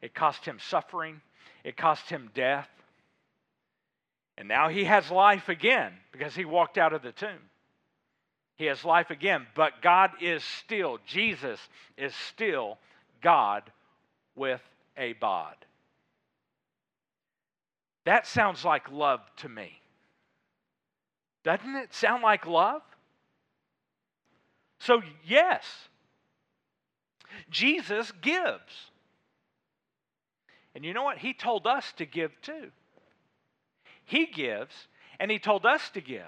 It 0.01 0.13
cost 0.13 0.45
him 0.45 0.57
suffering. 0.59 1.21
It 1.63 1.77
cost 1.77 2.09
him 2.09 2.31
death. 2.33 2.69
And 4.37 4.47
now 4.47 4.69
he 4.69 4.85
has 4.85 5.11
life 5.11 5.49
again 5.49 5.91
because 6.11 6.33
he 6.33 6.45
walked 6.45 6.77
out 6.77 6.93
of 6.93 7.01
the 7.01 7.11
tomb. 7.11 7.49
He 8.59 8.65
has 8.65 8.83
life 8.83 9.09
again, 9.09 9.47
but 9.55 9.81
God 9.81 10.11
is 10.19 10.43
still, 10.43 10.99
Jesus 11.07 11.61
is 11.97 12.13
still 12.13 12.77
God 13.21 13.63
with 14.35 14.59
a 14.97 15.13
bod. 15.13 15.55
That 18.03 18.27
sounds 18.27 18.65
like 18.65 18.91
love 18.91 19.21
to 19.37 19.47
me. 19.47 19.79
Doesn't 21.45 21.73
it 21.73 21.93
sound 21.93 22.21
like 22.21 22.45
love? 22.45 22.81
So, 24.81 25.01
yes, 25.25 25.63
Jesus 27.49 28.11
gives. 28.21 28.91
And 30.75 30.83
you 30.83 30.93
know 30.93 31.03
what? 31.03 31.19
He 31.19 31.33
told 31.33 31.65
us 31.65 31.93
to 31.95 32.05
give 32.05 32.31
too. 32.41 32.71
He 34.03 34.25
gives, 34.25 34.89
and 35.17 35.31
He 35.31 35.39
told 35.39 35.65
us 35.65 35.89
to 35.91 36.01
give. 36.01 36.25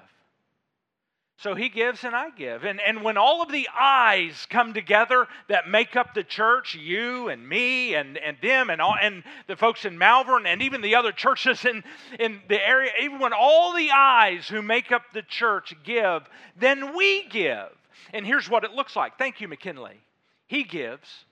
So 1.41 1.55
he 1.55 1.69
gives 1.69 2.03
and 2.03 2.15
I 2.15 2.29
give. 2.29 2.65
And, 2.65 2.79
and 2.79 3.01
when 3.01 3.17
all 3.17 3.41
of 3.41 3.51
the 3.51 3.67
eyes 3.75 4.45
come 4.51 4.75
together 4.75 5.27
that 5.47 5.67
make 5.67 5.95
up 5.95 6.13
the 6.13 6.23
church, 6.23 6.75
you 6.75 7.29
and 7.29 7.49
me 7.49 7.95
and, 7.95 8.15
and 8.19 8.37
them 8.43 8.69
and, 8.69 8.79
all, 8.79 8.95
and 9.01 9.23
the 9.47 9.55
folks 9.55 9.83
in 9.83 9.97
Malvern 9.97 10.45
and 10.45 10.61
even 10.61 10.81
the 10.81 10.93
other 10.93 11.11
churches 11.11 11.65
in, 11.65 11.83
in 12.19 12.41
the 12.47 12.63
area, 12.63 12.91
even 13.01 13.17
when 13.17 13.33
all 13.33 13.73
the 13.73 13.89
eyes 13.89 14.47
who 14.47 14.61
make 14.61 14.91
up 14.91 15.01
the 15.15 15.23
church 15.23 15.73
give, 15.83 16.21
then 16.59 16.95
we 16.95 17.27
give. 17.29 17.69
And 18.13 18.23
here's 18.23 18.47
what 18.47 18.63
it 18.63 18.73
looks 18.73 18.95
like. 18.95 19.17
Thank 19.17 19.41
you, 19.41 19.47
McKinley. 19.47 19.99
He 20.45 20.63
gives, 20.63 21.25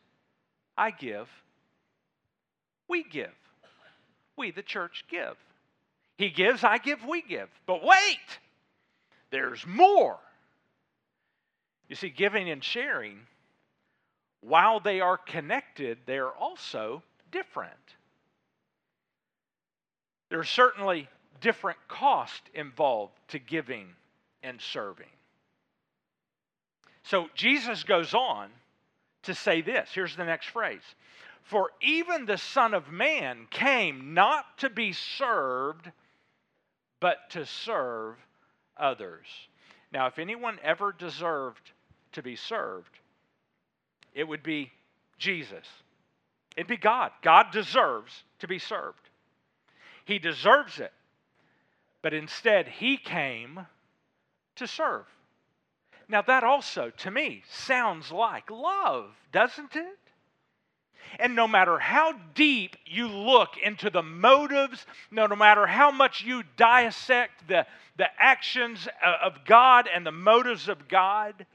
I 0.75 0.89
give, 0.89 1.27
we 2.87 3.03
give. 3.03 3.29
We, 4.35 4.49
the 4.49 4.63
church, 4.63 5.05
give. 5.11 5.35
He 6.17 6.31
gives, 6.31 6.63
I 6.63 6.79
give, 6.79 7.05
we 7.05 7.21
give. 7.21 7.49
But 7.67 7.83
wait! 7.83 8.39
There's 9.31 9.65
more. 9.65 10.19
You 11.87 11.95
see, 11.95 12.09
giving 12.09 12.49
and 12.49 12.63
sharing, 12.63 13.19
while 14.41 14.79
they 14.79 15.01
are 15.01 15.17
connected, 15.17 15.99
they 16.05 16.17
are 16.17 16.31
also 16.31 17.03
different. 17.31 17.73
There's 20.29 20.49
certainly 20.49 21.07
different 21.41 21.79
cost 21.87 22.41
involved 22.53 23.13
to 23.29 23.39
giving 23.39 23.87
and 24.43 24.61
serving. 24.61 25.07
So 27.03 27.27
Jesus 27.33 27.83
goes 27.83 28.13
on 28.13 28.49
to 29.23 29.33
say 29.33 29.61
this. 29.61 29.89
Here's 29.93 30.15
the 30.15 30.25
next 30.25 30.49
phrase 30.49 30.83
For 31.41 31.71
even 31.81 32.25
the 32.25 32.37
Son 32.37 32.73
of 32.73 32.91
Man 32.91 33.47
came 33.49 34.13
not 34.13 34.59
to 34.59 34.69
be 34.69 34.93
served, 34.93 35.91
but 36.99 37.17
to 37.31 37.45
serve 37.45 38.15
others. 38.79 39.25
Now, 39.91 40.07
if 40.07 40.19
anyone 40.19 40.59
ever 40.63 40.91
deserved 40.91 41.71
to 42.13 42.21
be 42.21 42.35
served, 42.35 42.99
it 44.13 44.27
would 44.27 44.43
be 44.43 44.71
Jesus. 45.17 45.65
It'd 46.55 46.67
be 46.67 46.77
God. 46.77 47.11
God 47.21 47.51
deserves 47.51 48.23
to 48.39 48.47
be 48.47 48.59
served. 48.59 49.09
He 50.05 50.19
deserves 50.19 50.79
it. 50.79 50.93
But 52.01 52.13
instead, 52.13 52.67
He 52.67 52.97
came 52.97 53.65
to 54.55 54.67
serve. 54.67 55.05
Now, 56.07 56.23
that 56.23 56.43
also, 56.43 56.89
to 56.97 57.11
me, 57.11 57.43
sounds 57.49 58.11
like 58.11 58.49
love, 58.49 59.11
doesn't 59.31 59.75
it? 59.75 59.98
And 61.19 61.35
no 61.35 61.47
matter 61.47 61.79
how 61.79 62.13
deep 62.35 62.75
you 62.85 63.07
look 63.07 63.57
into 63.63 63.89
the 63.89 64.03
motives, 64.03 64.85
no, 65.11 65.25
no 65.27 65.35
matter 65.35 65.65
how 65.65 65.91
much 65.91 66.23
you 66.23 66.43
dissect 66.57 67.47
the, 67.47 67.65
the 67.97 68.07
actions 68.17 68.87
uh, 69.03 69.25
of 69.25 69.45
God 69.45 69.87
and 69.93 70.05
the 70.05 70.11
motives 70.11 70.69
of 70.69 70.87
God, 70.87 71.45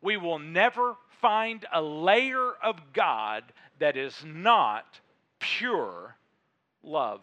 we 0.00 0.16
will 0.16 0.38
never 0.38 0.96
find 1.20 1.66
a 1.72 1.82
layer 1.82 2.52
of 2.62 2.76
God 2.92 3.44
that 3.78 3.96
is 3.96 4.14
not 4.24 5.00
pure 5.38 6.14
love. 6.82 7.20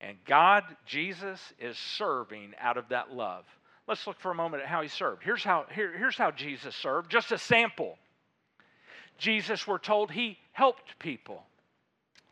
And 0.00 0.18
God, 0.26 0.64
Jesus, 0.84 1.40
is 1.58 1.78
serving 1.78 2.52
out 2.60 2.76
of 2.76 2.90
that 2.90 3.12
love. 3.12 3.44
Let's 3.86 4.06
look 4.06 4.18
for 4.20 4.30
a 4.30 4.34
moment 4.34 4.62
at 4.62 4.68
how 4.68 4.82
he 4.82 4.88
served. 4.88 5.22
Here's 5.22 5.44
how, 5.44 5.66
here, 5.74 5.96
here's 5.96 6.16
how 6.16 6.30
Jesus 6.30 6.74
served, 6.74 7.10
just 7.10 7.32
a 7.32 7.38
sample. 7.38 7.98
Jesus, 9.18 9.66
we're 9.66 9.78
told, 9.78 10.10
he 10.10 10.38
helped 10.52 10.98
people. 10.98 11.42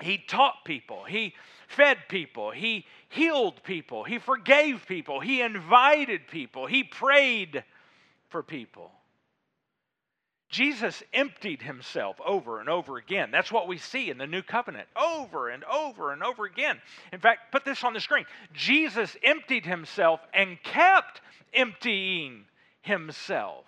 He 0.00 0.18
taught 0.18 0.64
people. 0.64 1.04
He 1.04 1.34
fed 1.68 1.98
people. 2.08 2.50
He 2.50 2.84
healed 3.08 3.62
people. 3.62 4.04
He 4.04 4.18
forgave 4.18 4.84
people. 4.86 5.20
He 5.20 5.40
invited 5.40 6.26
people. 6.28 6.66
He 6.66 6.82
prayed 6.82 7.62
for 8.28 8.42
people. 8.42 8.90
Jesus 10.52 11.02
emptied 11.14 11.62
himself 11.62 12.16
over 12.24 12.60
and 12.60 12.68
over 12.68 12.98
again. 12.98 13.30
That's 13.30 13.50
what 13.50 13.68
we 13.68 13.78
see 13.78 14.10
in 14.10 14.18
the 14.18 14.26
new 14.26 14.42
covenant 14.42 14.86
over 14.94 15.48
and 15.48 15.64
over 15.64 16.12
and 16.12 16.22
over 16.22 16.44
again. 16.44 16.78
In 17.10 17.20
fact, 17.20 17.52
put 17.52 17.64
this 17.64 17.82
on 17.82 17.94
the 17.94 18.00
screen 18.00 18.26
Jesus 18.52 19.16
emptied 19.22 19.64
himself 19.64 20.20
and 20.34 20.62
kept 20.62 21.22
emptying 21.54 22.44
himself. 22.82 23.64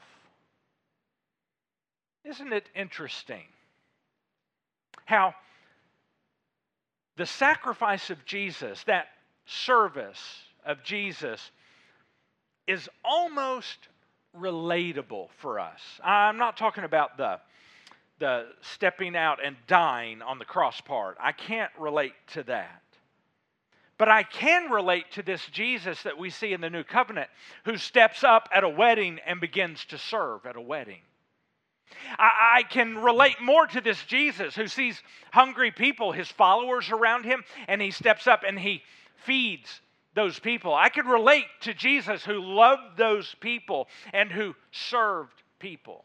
Isn't 2.25 2.53
it 2.53 2.69
interesting 2.75 3.45
how 5.05 5.35
the 7.17 7.27
sacrifice 7.27 8.11
of 8.11 8.25
Jesus, 8.25 8.83
that 8.85 9.07
service 9.45 10.43
of 10.65 10.83
Jesus, 10.83 11.51
is 12.67 12.89
almost 13.05 13.89
relatable 14.39 15.29
for 15.39 15.61
us? 15.61 15.81
I'm 16.03 16.39
not 16.39 16.57
talking 16.57 16.85
about 16.85 17.19
the, 17.19 17.41
the 18.19 18.47
stepping 18.63 19.15
out 19.17 19.45
and 19.45 19.57
dying 19.67 20.23
on 20.23 20.39
the 20.39 20.47
cross 20.47 20.81
part. 20.81 21.19
I 21.21 21.33
can't 21.33 21.73
relate 21.79 22.15
to 22.29 22.43
that. 22.45 22.81
But 23.97 24.09
I 24.09 24.23
can 24.23 24.71
relate 24.71 25.13
to 25.13 25.23
this 25.23 25.47
Jesus 25.53 26.03
that 26.03 26.19
we 26.19 26.31
see 26.31 26.53
in 26.53 26.61
the 26.61 26.71
new 26.71 26.83
covenant 26.83 27.29
who 27.65 27.77
steps 27.77 28.25
up 28.25 28.49
at 28.53 28.65
a 28.65 28.69
wedding 28.69 29.21
and 29.25 29.41
begins 29.41 29.85
to 29.87 29.99
serve 29.99 30.47
at 30.47 30.57
a 30.57 30.61
wedding. 30.61 31.03
I, 32.19 32.59
I, 32.59 32.63
can 32.63 32.99
relate 32.99 33.41
more 33.41 33.67
to 33.67 33.81
this 33.81 34.03
Jesus 34.05 34.55
who 34.55 34.67
sees 34.67 35.01
hungry 35.33 35.71
people, 35.71 36.13
his 36.13 36.29
followers 36.29 36.91
around 36.91 37.25
him, 37.25 37.45
and 37.69 37.81
he 37.81 37.91
steps 37.91 38.27
up 38.27 38.43
and 38.47 38.59
he 38.59 38.83
feeds 39.25 39.81
those 40.15 40.39
people. 40.39 40.75
I 40.75 40.89
can 40.89 41.07
relate 41.07 41.47
to 41.63 41.75
Jesus 41.75 42.25
who 42.25 42.41
loved 42.41 42.97
those 42.97 43.35
people 43.41 43.89
and 44.13 44.31
who 44.31 44.55
served 44.71 45.43
people. 45.59 46.05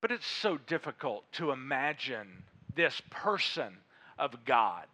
But 0.00 0.12
it's 0.12 0.26
so 0.26 0.58
difficult 0.58 1.24
to 1.32 1.50
imagine 1.50 2.44
this 2.76 3.00
person 3.10 3.78
of 4.18 4.44
God. 4.44 4.86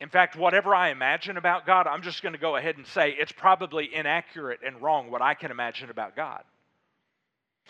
In 0.00 0.08
fact, 0.08 0.36
whatever 0.36 0.74
I 0.74 0.90
imagine 0.90 1.36
about 1.36 1.66
God, 1.66 1.86
I'm 1.86 2.02
just 2.02 2.22
going 2.22 2.34
to 2.34 2.38
go 2.38 2.56
ahead 2.56 2.76
and 2.76 2.86
say 2.86 3.10
it's 3.10 3.32
probably 3.32 3.94
inaccurate 3.94 4.60
and 4.66 4.82
wrong 4.82 5.10
what 5.10 5.22
I 5.22 5.34
can 5.34 5.50
imagine 5.50 5.88
about 5.88 6.14
God. 6.16 6.42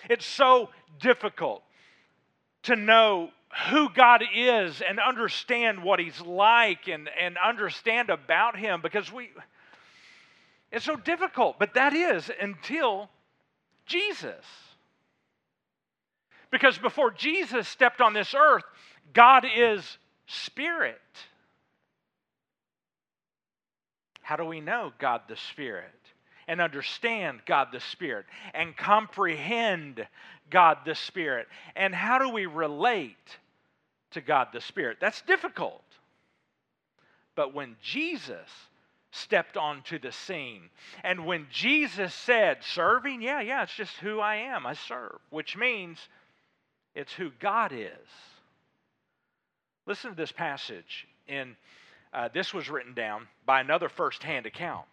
It's 0.08 0.26
so 0.26 0.70
difficult 1.00 1.62
to 2.64 2.76
know 2.76 3.30
who 3.70 3.88
God 3.90 4.22
is 4.34 4.82
and 4.86 4.98
understand 5.00 5.82
what 5.82 5.98
He's 5.98 6.20
like 6.20 6.88
and, 6.88 7.08
and 7.20 7.36
understand 7.38 8.10
about 8.10 8.58
Him 8.58 8.80
because 8.82 9.12
we, 9.12 9.30
it's 10.72 10.84
so 10.84 10.96
difficult, 10.96 11.58
but 11.58 11.74
that 11.74 11.94
is 11.94 12.30
until 12.40 13.08
Jesus. 13.86 14.44
Because 16.50 16.78
before 16.78 17.10
Jesus 17.10 17.66
stepped 17.68 18.00
on 18.00 18.12
this 18.12 18.34
earth, 18.34 18.64
God 19.12 19.44
is 19.56 19.98
spirit. 20.26 21.00
How 24.22 24.36
do 24.36 24.44
we 24.44 24.60
know 24.60 24.92
God 24.98 25.22
the 25.28 25.36
Spirit? 25.36 25.92
And 26.48 26.60
understand 26.60 27.40
God 27.46 27.68
the 27.72 27.80
Spirit 27.80 28.26
and 28.54 28.76
comprehend 28.76 30.06
God 30.50 30.78
the 30.84 30.94
Spirit. 30.94 31.48
And 31.74 31.94
how 31.94 32.18
do 32.18 32.30
we 32.30 32.46
relate 32.46 33.16
to 34.12 34.20
God 34.20 34.48
the 34.52 34.60
Spirit? 34.60 34.98
That's 35.00 35.22
difficult. 35.22 35.82
But 37.34 37.52
when 37.54 37.76
Jesus 37.82 38.48
stepped 39.10 39.56
onto 39.56 39.98
the 39.98 40.12
scene, 40.12 40.70
and 41.02 41.26
when 41.26 41.46
Jesus 41.50 42.14
said, 42.14 42.58
serving, 42.62 43.22
yeah, 43.22 43.40
yeah, 43.40 43.62
it's 43.62 43.74
just 43.74 43.96
who 43.98 44.20
I 44.20 44.36
am, 44.36 44.66
I 44.66 44.74
serve, 44.74 45.18
which 45.30 45.56
means 45.56 45.98
it's 46.94 47.12
who 47.12 47.30
God 47.40 47.72
is. 47.72 48.08
Listen 49.86 50.10
to 50.10 50.16
this 50.16 50.32
passage 50.32 51.06
in 51.26 51.56
uh, 52.12 52.28
this 52.32 52.54
was 52.54 52.70
written 52.70 52.94
down 52.94 53.26
by 53.44 53.60
another 53.60 53.88
first-hand 53.88 54.46
account 54.46 54.86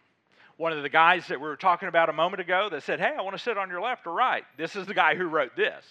one 0.56 0.72
of 0.72 0.82
the 0.82 0.88
guys 0.88 1.26
that 1.28 1.40
we 1.40 1.46
were 1.46 1.56
talking 1.56 1.88
about 1.88 2.08
a 2.08 2.12
moment 2.12 2.40
ago 2.40 2.68
that 2.70 2.82
said, 2.82 3.00
Hey, 3.00 3.14
I 3.16 3.22
want 3.22 3.36
to 3.36 3.42
sit 3.42 3.58
on 3.58 3.68
your 3.68 3.80
left 3.80 4.06
or 4.06 4.12
right. 4.12 4.44
This 4.56 4.76
is 4.76 4.86
the 4.86 4.94
guy 4.94 5.14
who 5.14 5.24
wrote 5.24 5.56
this. 5.56 5.84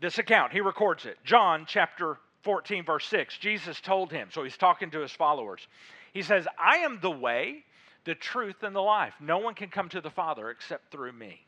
This 0.00 0.18
account, 0.18 0.52
he 0.52 0.60
records 0.60 1.06
it. 1.06 1.16
John 1.24 1.64
chapter 1.66 2.18
14, 2.42 2.84
verse 2.84 3.06
6. 3.06 3.38
Jesus 3.38 3.80
told 3.80 4.12
him, 4.12 4.28
so 4.30 4.44
he's 4.44 4.56
talking 4.56 4.90
to 4.90 5.00
his 5.00 5.12
followers. 5.12 5.66
He 6.12 6.22
says, 6.22 6.46
I 6.58 6.78
am 6.78 6.98
the 7.00 7.10
way, 7.10 7.64
the 8.04 8.14
truth, 8.14 8.62
and 8.62 8.76
the 8.76 8.80
life. 8.80 9.14
No 9.20 9.38
one 9.38 9.54
can 9.54 9.70
come 9.70 9.88
to 9.90 10.00
the 10.00 10.10
Father 10.10 10.50
except 10.50 10.92
through 10.92 11.12
me. 11.12 11.46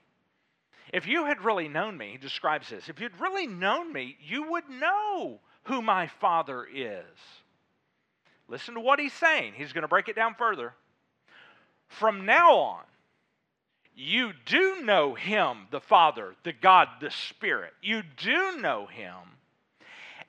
If 0.92 1.06
you 1.06 1.26
had 1.26 1.44
really 1.44 1.68
known 1.68 1.98
me, 1.98 2.12
he 2.12 2.18
describes 2.18 2.70
this, 2.70 2.88
if 2.88 3.00
you'd 3.00 3.20
really 3.20 3.46
known 3.46 3.92
me, 3.92 4.16
you 4.20 4.50
would 4.50 4.68
know 4.70 5.40
who 5.64 5.82
my 5.82 6.06
Father 6.06 6.66
is. 6.72 7.04
Listen 8.48 8.74
to 8.74 8.80
what 8.80 9.00
he's 9.00 9.12
saying. 9.12 9.52
He's 9.56 9.72
going 9.72 9.82
to 9.82 9.88
break 9.88 10.08
it 10.08 10.16
down 10.16 10.34
further. 10.34 10.72
From 11.88 12.26
now 12.26 12.54
on, 12.54 12.84
you 13.94 14.32
do 14.44 14.82
know 14.82 15.14
him, 15.14 15.68
the 15.70 15.80
Father, 15.80 16.34
the 16.44 16.52
God, 16.52 16.88
the 17.00 17.10
Spirit. 17.10 17.72
You 17.82 18.02
do 18.18 18.58
know 18.58 18.86
him. 18.86 19.14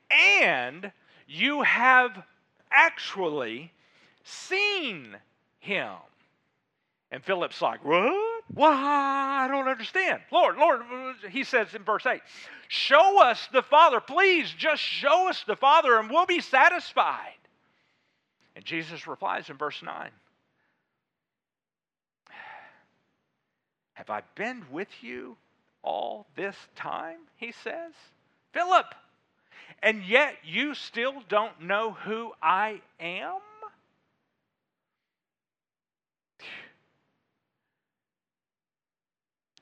And 0.10 0.92
you 1.28 1.64
have 1.64 2.24
actually 2.72 3.74
seen 4.24 5.18
him. 5.60 5.96
And 7.12 7.24
Philip's 7.24 7.62
like, 7.62 7.84
What? 7.84 8.44
Why? 8.54 9.44
I 9.44 9.48
don't 9.50 9.68
understand. 9.68 10.22
Lord, 10.32 10.58
Lord, 10.58 10.82
he 11.30 11.44
says 11.44 11.74
in 11.76 11.84
verse 11.84 12.06
8, 12.06 12.22
Show 12.70 13.22
us 13.22 13.50
the 13.52 13.62
Father. 13.62 14.00
Please 14.00 14.50
just 14.58 14.82
show 14.82 15.28
us 15.28 15.44
the 15.46 15.56
Father 15.58 15.98
and 15.98 16.10
we'll 16.10 16.26
be 16.26 16.40
satisfied. 16.40 17.34
And 18.56 18.64
Jesus 18.64 19.08
replies 19.08 19.50
in 19.50 19.58
verse 19.58 19.84
9 19.84 20.10
Have 23.98 24.12
I 24.12 24.22
been 24.36 24.64
with 24.72 24.90
you 25.02 25.38
all 25.82 26.28
this 26.36 26.56
time? 26.76 27.18
He 27.38 27.52
says. 27.52 27.94
Philip, 28.54 28.94
and 29.82 30.04
yet 30.04 30.36
you 30.46 30.76
still 30.76 31.24
don't 31.28 31.64
know 31.64 31.94
who 32.06 32.32
I 32.40 32.82
am? 33.00 33.40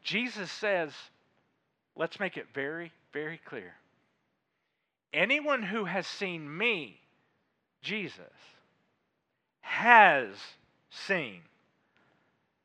Jesus 0.04 0.52
says, 0.52 0.92
let's 1.96 2.20
make 2.20 2.36
it 2.36 2.48
very, 2.54 2.92
very 3.14 3.40
clear. 3.46 3.74
Anyone 5.14 5.64
who 5.64 5.86
has 5.86 6.06
seen 6.06 6.58
me, 6.58 7.00
Jesus, 7.82 8.20
has 9.62 10.36
seen 10.90 11.40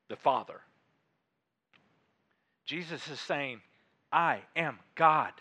the 0.08 0.16
Father. 0.16 0.60
Jesus 2.70 3.08
is 3.08 3.18
saying, 3.18 3.60
I 4.12 4.42
am 4.54 4.78
God. 4.94 5.32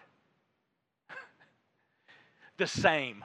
the 2.58 2.66
same. 2.66 3.24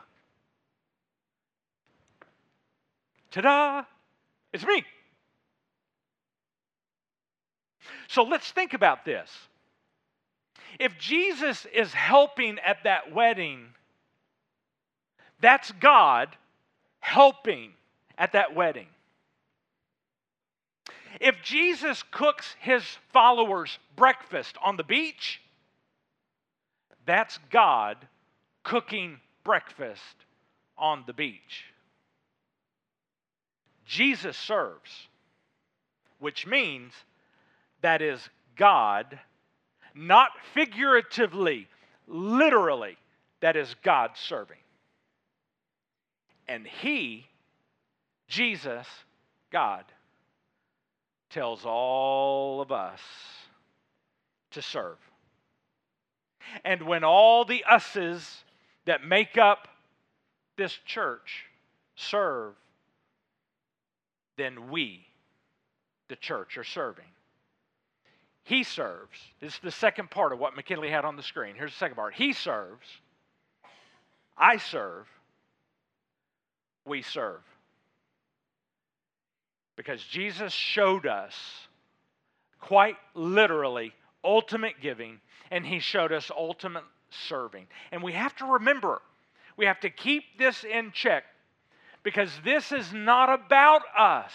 Ta 3.30 3.40
da! 3.40 3.84
It's 4.52 4.66
me. 4.66 4.84
So 8.08 8.24
let's 8.24 8.50
think 8.50 8.74
about 8.74 9.06
this. 9.06 9.30
If 10.78 10.98
Jesus 10.98 11.66
is 11.72 11.94
helping 11.94 12.58
at 12.58 12.84
that 12.84 13.14
wedding, 13.14 13.68
that's 15.40 15.72
God 15.72 16.36
helping 17.00 17.72
at 18.18 18.32
that 18.32 18.54
wedding. 18.54 18.88
If 21.20 21.42
Jesus 21.42 22.02
cooks 22.10 22.56
his 22.60 22.82
followers 23.12 23.78
breakfast 23.96 24.56
on 24.62 24.76
the 24.76 24.84
beach, 24.84 25.40
that's 27.06 27.38
God 27.50 27.96
cooking 28.62 29.20
breakfast 29.44 30.16
on 30.76 31.04
the 31.06 31.12
beach. 31.12 31.64
Jesus 33.84 34.36
serves, 34.36 34.90
which 36.18 36.46
means 36.46 36.92
that 37.82 38.00
is 38.00 38.20
God, 38.56 39.18
not 39.94 40.30
figuratively, 40.54 41.68
literally, 42.08 42.96
that 43.40 43.56
is 43.56 43.74
God 43.82 44.12
serving. 44.14 44.56
And 46.48 46.66
He, 46.66 47.26
Jesus, 48.26 48.86
God, 49.50 49.84
tells 51.34 51.64
all 51.66 52.60
of 52.60 52.70
us 52.70 53.00
to 54.52 54.62
serve. 54.62 54.98
And 56.64 56.82
when 56.82 57.02
all 57.02 57.44
the 57.44 57.64
us's 57.68 58.44
that 58.84 59.04
make 59.04 59.36
up 59.36 59.66
this 60.56 60.72
church 60.86 61.46
serve, 61.96 62.54
then 64.36 64.70
we, 64.70 65.06
the 66.08 66.14
church, 66.14 66.56
are 66.56 66.64
serving. 66.64 67.04
He 68.44 68.62
serves. 68.62 69.18
This 69.40 69.54
is 69.54 69.60
the 69.60 69.72
second 69.72 70.10
part 70.10 70.32
of 70.32 70.38
what 70.38 70.54
McKinley 70.54 70.90
had 70.90 71.04
on 71.04 71.16
the 71.16 71.22
screen. 71.22 71.56
Here's 71.56 71.72
the 71.72 71.78
second 71.78 71.96
part. 71.96 72.14
He 72.14 72.32
serves. 72.32 72.86
I 74.38 74.58
serve. 74.58 75.08
We 76.86 77.02
serve. 77.02 77.40
Because 79.76 80.02
Jesus 80.02 80.52
showed 80.52 81.06
us 81.06 81.34
quite 82.60 82.96
literally 83.14 83.92
ultimate 84.22 84.80
giving, 84.80 85.20
and 85.50 85.66
he 85.66 85.78
showed 85.80 86.12
us 86.12 86.30
ultimate 86.36 86.84
serving. 87.10 87.66
And 87.92 88.02
we 88.02 88.12
have 88.12 88.34
to 88.36 88.46
remember, 88.46 89.02
we 89.56 89.66
have 89.66 89.80
to 89.80 89.90
keep 89.90 90.24
this 90.38 90.64
in 90.64 90.92
check 90.92 91.24
because 92.02 92.30
this 92.44 92.72
is 92.72 92.92
not 92.92 93.32
about 93.32 93.82
us. 93.96 94.32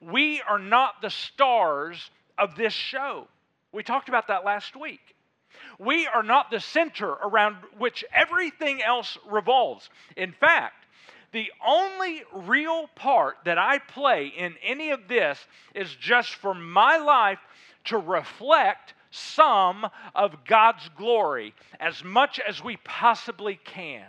We 0.00 0.42
are 0.48 0.58
not 0.58 1.02
the 1.02 1.10
stars 1.10 2.10
of 2.38 2.56
this 2.56 2.72
show. 2.72 3.28
We 3.72 3.82
talked 3.82 4.08
about 4.08 4.28
that 4.28 4.44
last 4.44 4.74
week. 4.74 5.00
We 5.78 6.06
are 6.06 6.22
not 6.22 6.50
the 6.50 6.60
center 6.60 7.08
around 7.08 7.56
which 7.78 8.04
everything 8.12 8.82
else 8.82 9.18
revolves. 9.30 9.88
In 10.16 10.32
fact, 10.32 10.79
the 11.32 11.50
only 11.66 12.22
real 12.32 12.88
part 12.94 13.36
that 13.44 13.58
I 13.58 13.78
play 13.78 14.26
in 14.26 14.54
any 14.62 14.90
of 14.90 15.08
this 15.08 15.38
is 15.74 15.94
just 15.94 16.34
for 16.34 16.54
my 16.54 16.96
life 16.96 17.38
to 17.84 17.98
reflect 17.98 18.94
some 19.10 19.86
of 20.14 20.44
God's 20.44 20.88
glory 20.96 21.54
as 21.78 22.04
much 22.04 22.40
as 22.40 22.62
we 22.62 22.76
possibly 22.78 23.58
can. 23.64 24.06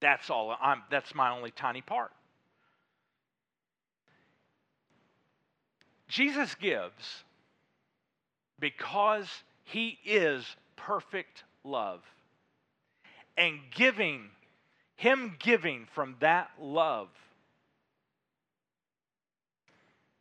That's 0.00 0.30
all. 0.30 0.56
I'm, 0.60 0.82
that's 0.90 1.14
my 1.14 1.30
only 1.30 1.50
tiny 1.50 1.82
part. 1.82 2.10
Jesus 6.08 6.54
gives 6.56 7.24
because 8.58 9.28
he 9.64 9.98
is 10.04 10.44
perfect 10.76 11.44
love. 11.64 12.00
And 13.36 13.60
giving, 13.70 14.28
him 15.00 15.34
giving 15.38 15.86
from 15.94 16.14
that 16.20 16.50
love, 16.60 17.08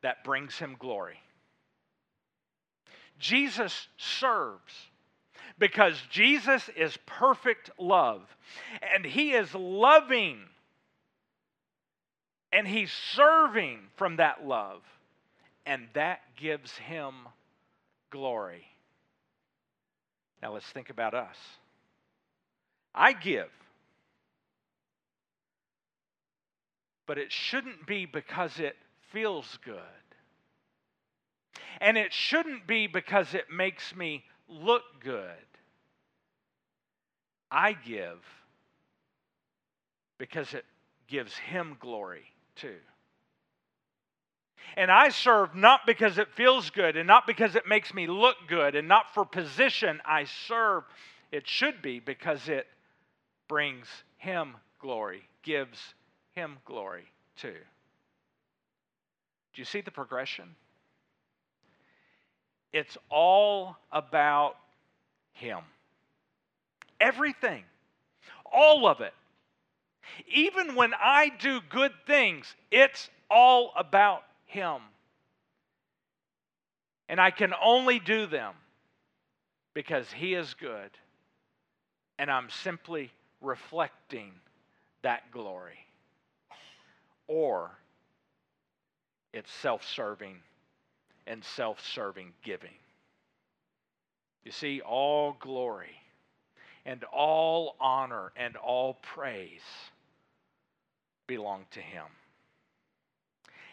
that 0.02 0.24
brings 0.24 0.58
him 0.58 0.78
glory. 0.80 1.20
Jesus 3.20 3.90
serves 3.98 4.74
because 5.58 6.02
Jesus 6.10 6.70
is 6.78 6.98
perfect 7.06 7.70
love 7.78 8.22
and 8.94 9.06
he 9.06 9.32
is 9.32 9.54
loving 9.54 10.40
and 12.54 12.66
he's 12.66 12.94
serving 13.14 13.80
from 13.98 14.16
that 14.16 14.48
love 14.48 14.82
and 15.66 15.90
that 15.92 16.22
gives 16.38 16.72
him 16.78 17.14
glory. 18.12 18.64
Now 20.42 20.54
let's 20.54 20.68
think 20.68 20.90
about 20.90 21.14
us. 21.14 21.36
I 22.96 23.12
give, 23.12 23.50
but 27.10 27.18
it 27.18 27.32
shouldn't 27.32 27.88
be 27.88 28.06
because 28.06 28.60
it 28.60 28.76
feels 29.12 29.58
good. 29.66 29.74
And 31.82 31.98
it 31.98 32.14
shouldn't 32.14 32.68
be 32.68 32.86
because 32.86 33.34
it 33.34 33.46
makes 33.52 33.96
me 33.96 34.24
look 34.48 34.84
good. 35.04 35.24
I 37.50 37.74
give 37.74 38.24
because 40.20 40.54
it 40.54 40.66
gives 41.08 41.36
Him 41.36 41.78
glory 41.80 42.26
too. 42.56 42.78
And 44.78 44.92
I 44.92 45.10
serve 45.10 45.56
not 45.56 45.88
because 45.88 46.20
it 46.20 46.32
feels 46.36 46.70
good 46.70 46.96
and 46.96 47.08
not 47.08 47.26
because 47.26 47.56
it 47.56 47.66
makes 47.68 47.92
me 47.92 48.06
look 48.06 48.36
good 48.48 48.76
and 48.76 48.88
not 48.88 49.16
for 49.16 49.26
position. 49.26 50.00
I 50.06 50.26
serve, 50.48 50.84
it 51.32 51.48
should 51.48 51.82
be 51.82 52.00
because 52.00 52.48
it 52.48 52.68
brings 53.48 53.88
Him 54.20 54.58
glory, 54.80 55.24
gives 55.42 55.96
Him 56.36 56.58
glory 56.66 57.06
too. 57.36 57.56
Do 59.54 59.62
you 59.62 59.66
see 59.66 59.82
the 59.82 59.92
progression? 59.92 60.56
It's 62.72 62.98
all 63.10 63.78
about 63.92 64.56
Him. 65.34 65.60
Everything, 67.00 67.64
all 68.52 68.88
of 68.88 69.02
it. 69.02 69.14
Even 70.28 70.76
when 70.76 70.94
I 70.94 71.32
do 71.40 71.62
good 71.70 71.92
things, 72.06 72.56
it's 72.72 73.10
all 73.30 73.72
about 73.76 74.24
Him. 74.46 74.82
And 77.08 77.20
I 77.20 77.32
can 77.32 77.54
only 77.64 78.00
do 78.00 78.28
them 78.28 78.54
because 79.74 80.12
He 80.12 80.36
is 80.36 80.54
good. 80.54 80.92
And 82.20 82.30
I'm 82.30 82.50
simply 82.50 83.12
reflecting 83.42 84.32
that 85.02 85.32
glory. 85.32 85.80
Or 87.30 87.70
it's 89.34 89.52
self 89.52 89.86
serving 89.88 90.38
and 91.28 91.44
self 91.44 91.80
serving 91.94 92.34
giving. 92.44 92.74
You 94.44 94.52
see, 94.52 94.82
all 94.82 95.38
glory 95.40 95.96
and 96.86 97.04
all 97.04 97.76
honor 97.80 98.32
and 98.36 98.56
all 98.56 98.96
praise 98.96 99.62
belong 101.28 101.66
to 101.72 101.80
Him. 101.80 102.06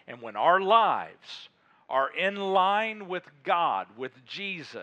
And 0.07 0.21
when 0.21 0.37
our 0.37 0.61
lives 0.61 1.49
are 1.89 2.11
in 2.11 2.37
line 2.37 3.09
with 3.09 3.25
God, 3.43 3.87
with 3.97 4.13
Jesus, 4.27 4.83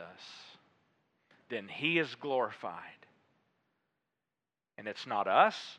then 1.50 1.68
He 1.68 2.00
is 2.00 2.16
glorified. 2.16 2.82
And 4.80 4.88
it's 4.88 5.06
not 5.06 5.28
us, 5.28 5.78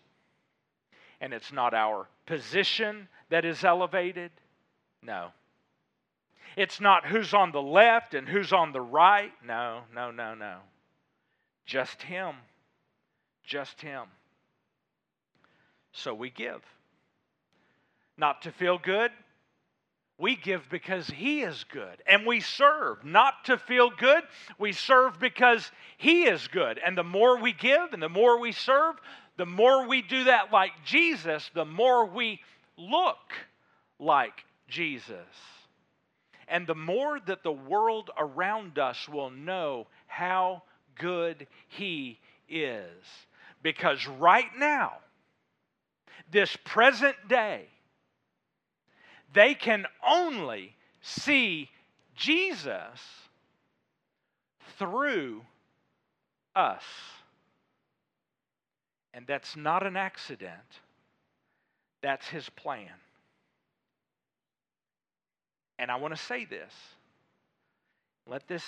and 1.21 1.33
it's 1.33 1.53
not 1.53 1.75
our 1.75 2.09
position 2.27 3.09
that 3.31 3.45
is 3.45 3.65
elevated. 3.65 4.31
No. 5.03 5.29
It's 6.57 6.81
not 6.81 7.07
who's 7.07 7.35
on 7.35 7.53
the 7.53 7.63
left 7.63 8.15
and 8.15 8.29
who's 8.29 8.53
on 8.53 8.73
the 8.73 8.81
right. 8.81 9.33
No, 9.45 9.81
no, 9.95 10.11
no, 10.11 10.35
no. 10.35 10.59
Just 11.67 12.03
Him. 12.03 12.35
Just 13.45 13.81
Him. 13.81 14.05
So 15.93 16.15
we 16.15 16.31
give. 16.31 16.63
Not 18.17 18.43
to 18.43 18.53
feel 18.53 18.79
good, 18.79 19.11
we 20.19 20.37
give 20.37 20.69
because 20.71 21.09
He 21.09 21.43
is 21.43 21.65
good. 21.65 22.03
And 22.07 22.27
we 22.27 22.41
serve 22.41 23.05
not 23.05 23.47
to 23.47 23.59
feel 23.59 23.91
good, 23.91 24.23
we 24.59 24.73
serve 24.73 25.19
because 25.19 25.71
He 25.99 26.25
is 26.25 26.47
good. 26.49 26.79
And 26.85 26.97
the 26.97 27.05
more 27.05 27.41
we 27.41 27.53
give 27.53 27.93
and 27.93 28.03
the 28.03 28.09
more 28.09 28.39
we 28.39 28.53
serve, 28.53 28.97
the 29.37 29.47
more 29.47 29.87
we 29.89 30.03
do 30.03 30.25
that 30.25 30.53
like 30.53 30.73
Jesus, 30.85 31.51
the 31.55 31.65
more 31.65 32.07
we 32.07 32.41
look 32.77 33.33
like 33.99 34.45
Jesus. 34.69 35.17
And 36.47 36.67
the 36.67 36.75
more 36.75 37.19
that 37.27 37.43
the 37.43 37.53
world 37.53 38.11
around 38.19 38.79
us 38.79 39.09
will 39.09 39.31
know 39.31 39.87
how 40.07 40.63
good 40.95 41.47
He 41.69 42.19
is. 42.49 43.05
Because 43.63 44.07
right 44.07 44.51
now, 44.59 44.93
this 46.31 46.57
present 46.65 47.17
day, 47.29 47.67
they 49.33 49.55
can 49.55 49.87
only 50.07 50.77
see 51.01 51.71
Jesus 52.15 53.01
through 54.79 55.43
us. 56.55 56.83
And 59.15 59.27
that's 59.27 59.57
not 59.57 59.87
an 59.87 59.97
accident, 59.97 60.81
that's 62.03 62.27
his 62.29 62.51
plan. 62.51 62.91
And 65.79 65.91
I 65.91 65.97
want 65.97 66.15
to 66.17 66.23
say 66.23 66.45
this. 66.45 66.73
Let 68.27 68.47
this 68.49 68.65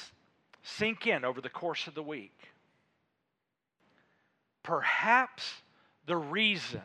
sink 0.62 1.06
in 1.06 1.24
over 1.24 1.40
the 1.40 1.48
course 1.48 1.86
of 1.86 1.94
the 1.94 2.02
week. 2.02 2.36
Perhaps 4.62 5.42
the 6.06 6.16
reason 6.16 6.82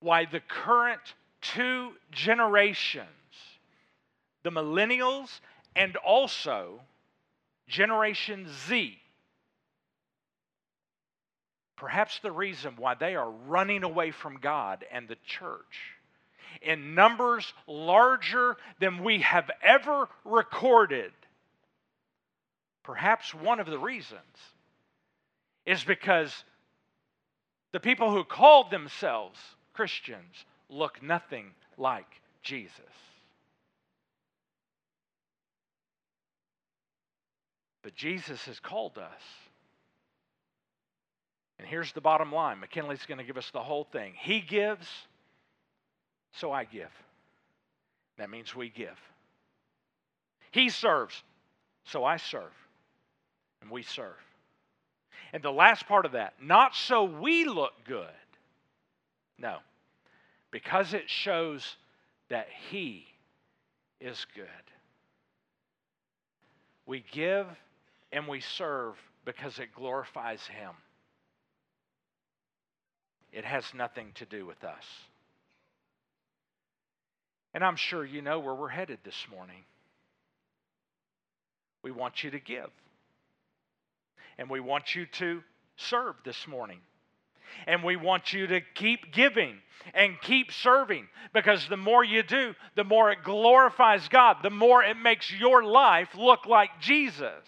why 0.00 0.24
the 0.24 0.40
current 0.40 1.00
two 1.40 1.90
generations, 2.10 3.06
the 4.42 4.50
millennials 4.50 5.40
and 5.74 5.96
also 5.96 6.80
Generation 7.68 8.46
Z, 8.68 8.98
perhaps 11.76 12.18
the 12.20 12.32
reason 12.32 12.74
why 12.76 12.94
they 12.94 13.14
are 13.14 13.30
running 13.30 13.82
away 13.82 14.10
from 14.10 14.38
God 14.38 14.84
and 14.92 15.08
the 15.08 15.16
church 15.24 15.96
in 16.62 16.94
numbers 16.94 17.52
larger 17.66 18.56
than 18.80 19.04
we 19.04 19.20
have 19.20 19.50
ever 19.62 20.08
recorded. 20.24 21.12
Perhaps 22.82 23.34
one 23.34 23.60
of 23.60 23.66
the 23.66 23.78
reasons 23.78 24.20
is 25.66 25.84
because 25.84 26.44
the 27.72 27.80
people 27.80 28.10
who 28.10 28.24
called 28.24 28.70
themselves 28.70 29.38
Christians 29.74 30.44
look 30.70 31.02
nothing 31.02 31.50
like 31.76 32.06
Jesus. 32.42 32.72
But 37.82 37.94
Jesus 37.94 38.44
has 38.46 38.58
called 38.58 38.98
us. 38.98 39.22
And 41.58 41.66
here's 41.66 41.92
the 41.92 42.00
bottom 42.00 42.32
line 42.32 42.60
McKinley's 42.60 43.06
going 43.06 43.18
to 43.18 43.24
give 43.24 43.38
us 43.38 43.50
the 43.50 43.62
whole 43.62 43.84
thing. 43.84 44.12
He 44.16 44.40
gives, 44.40 44.86
so 46.32 46.52
I 46.52 46.64
give. 46.64 46.90
That 48.18 48.30
means 48.30 48.54
we 48.54 48.68
give. 48.68 48.98
He 50.50 50.68
serves, 50.68 51.22
so 51.84 52.04
I 52.04 52.16
serve. 52.16 52.52
And 53.60 53.70
we 53.70 53.82
serve. 53.82 54.16
And 55.32 55.42
the 55.42 55.50
last 55.50 55.86
part 55.86 56.06
of 56.06 56.12
that, 56.12 56.34
not 56.40 56.74
so 56.74 57.04
we 57.04 57.44
look 57.44 57.72
good. 57.84 58.06
No. 59.38 59.58
Because 60.50 60.94
it 60.94 61.10
shows 61.10 61.76
that 62.28 62.48
He 62.70 63.06
is 64.00 64.26
good. 64.34 64.46
We 66.86 67.04
give 67.10 67.46
and 68.12 68.28
we 68.28 68.40
serve 68.40 68.94
because 69.24 69.58
it 69.58 69.74
glorifies 69.74 70.46
Him. 70.46 70.70
It 73.32 73.44
has 73.44 73.64
nothing 73.74 74.12
to 74.16 74.24
do 74.24 74.46
with 74.46 74.62
us. 74.64 74.84
And 77.54 77.64
I'm 77.64 77.76
sure 77.76 78.04
you 78.04 78.22
know 78.22 78.38
where 78.38 78.54
we're 78.54 78.68
headed 78.68 78.98
this 79.04 79.26
morning. 79.30 79.64
We 81.82 81.90
want 81.90 82.22
you 82.22 82.30
to 82.32 82.40
give. 82.40 82.70
And 84.38 84.50
we 84.50 84.60
want 84.60 84.94
you 84.94 85.06
to 85.06 85.42
serve 85.76 86.16
this 86.24 86.46
morning. 86.46 86.80
And 87.66 87.82
we 87.82 87.96
want 87.96 88.32
you 88.32 88.46
to 88.48 88.60
keep 88.74 89.12
giving 89.12 89.56
and 89.94 90.20
keep 90.20 90.52
serving 90.52 91.08
because 91.32 91.66
the 91.68 91.76
more 91.76 92.04
you 92.04 92.22
do, 92.22 92.54
the 92.74 92.84
more 92.84 93.10
it 93.10 93.18
glorifies 93.24 94.08
God, 94.08 94.38
the 94.42 94.50
more 94.50 94.82
it 94.82 94.96
makes 94.96 95.32
your 95.32 95.62
life 95.64 96.08
look 96.16 96.46
like 96.46 96.70
Jesus. 96.80 97.44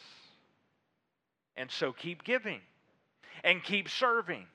And 1.57 1.70
so 1.70 1.93
keep 1.93 2.24
giving 2.24 2.61
and 3.43 3.62
keep 3.62 3.89
serving. 3.89 4.47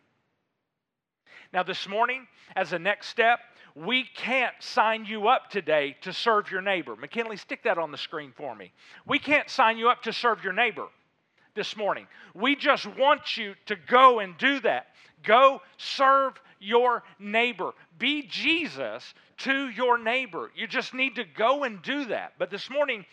Now, 1.53 1.61
this 1.61 1.87
morning, 1.87 2.27
as 2.55 2.73
a 2.73 2.79
next 2.79 3.07
step, 3.09 3.39
we 3.75 4.05
can't 4.15 4.55
sign 4.59 5.05
you 5.05 5.27
up 5.27 5.51
today 5.51 5.95
to 6.01 6.11
serve 6.11 6.49
your 6.49 6.63
neighbor. 6.63 6.95
McKinley, 6.95 7.37
stick 7.37 7.63
that 7.63 7.77
on 7.77 7.91
the 7.91 7.97
screen 7.97 8.33
for 8.35 8.55
me. 8.55 8.73
We 9.05 9.19
can't 9.19 9.47
sign 9.47 9.77
you 9.77 9.89
up 9.89 10.01
to 10.03 10.13
serve 10.13 10.43
your 10.43 10.53
neighbor 10.53 10.87
this 11.53 11.77
morning. 11.77 12.07
We 12.33 12.55
just 12.55 12.87
want 12.97 13.37
you 13.37 13.53
to 13.67 13.75
go 13.75 14.19
and 14.19 14.35
do 14.39 14.59
that. 14.61 14.87
Go 15.21 15.61
serve 15.77 16.33
your 16.59 17.03
neighbor. 17.19 17.73
Be 17.99 18.23
Jesus 18.23 19.13
to 19.37 19.69
your 19.69 19.99
neighbor. 19.99 20.49
You 20.55 20.65
just 20.65 20.95
need 20.95 21.15
to 21.15 21.23
go 21.23 21.65
and 21.65 21.83
do 21.83 22.05
that. 22.05 22.33
But 22.39 22.49
this 22.49 22.67
morning, 22.71 23.05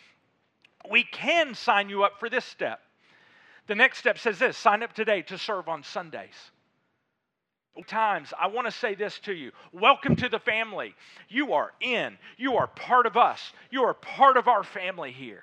we 0.91 1.05
can 1.05 1.55
sign 1.55 1.91
you 1.91 2.05
up 2.05 2.19
for 2.19 2.31
this 2.31 2.47
step. 2.47 2.81
The 3.67 3.75
next 3.75 3.99
step 3.99 4.19
says 4.19 4.39
this 4.39 4.57
sign 4.57 4.83
up 4.83 4.95
today 4.95 5.21
to 5.23 5.37
serve 5.37 5.69
on 5.69 5.83
Sundays 5.83 6.35
times, 7.87 8.33
I 8.39 8.49
want 8.49 8.67
to 8.67 8.73
say 8.73 8.95
this 8.95 9.19
to 9.21 9.33
you. 9.33 9.53
Welcome 9.73 10.17
to 10.17 10.29
the 10.29 10.39
family. 10.39 10.95
You 11.29 11.53
are 11.55 11.73
in, 11.81 12.19
you 12.37 12.57
are 12.57 12.67
part 12.67 13.07
of 13.07 13.17
us, 13.17 13.53
you 13.71 13.83
are 13.83 13.95
part 13.95 14.37
of 14.37 14.49
our 14.49 14.65
family 14.65 15.13
here. 15.13 15.43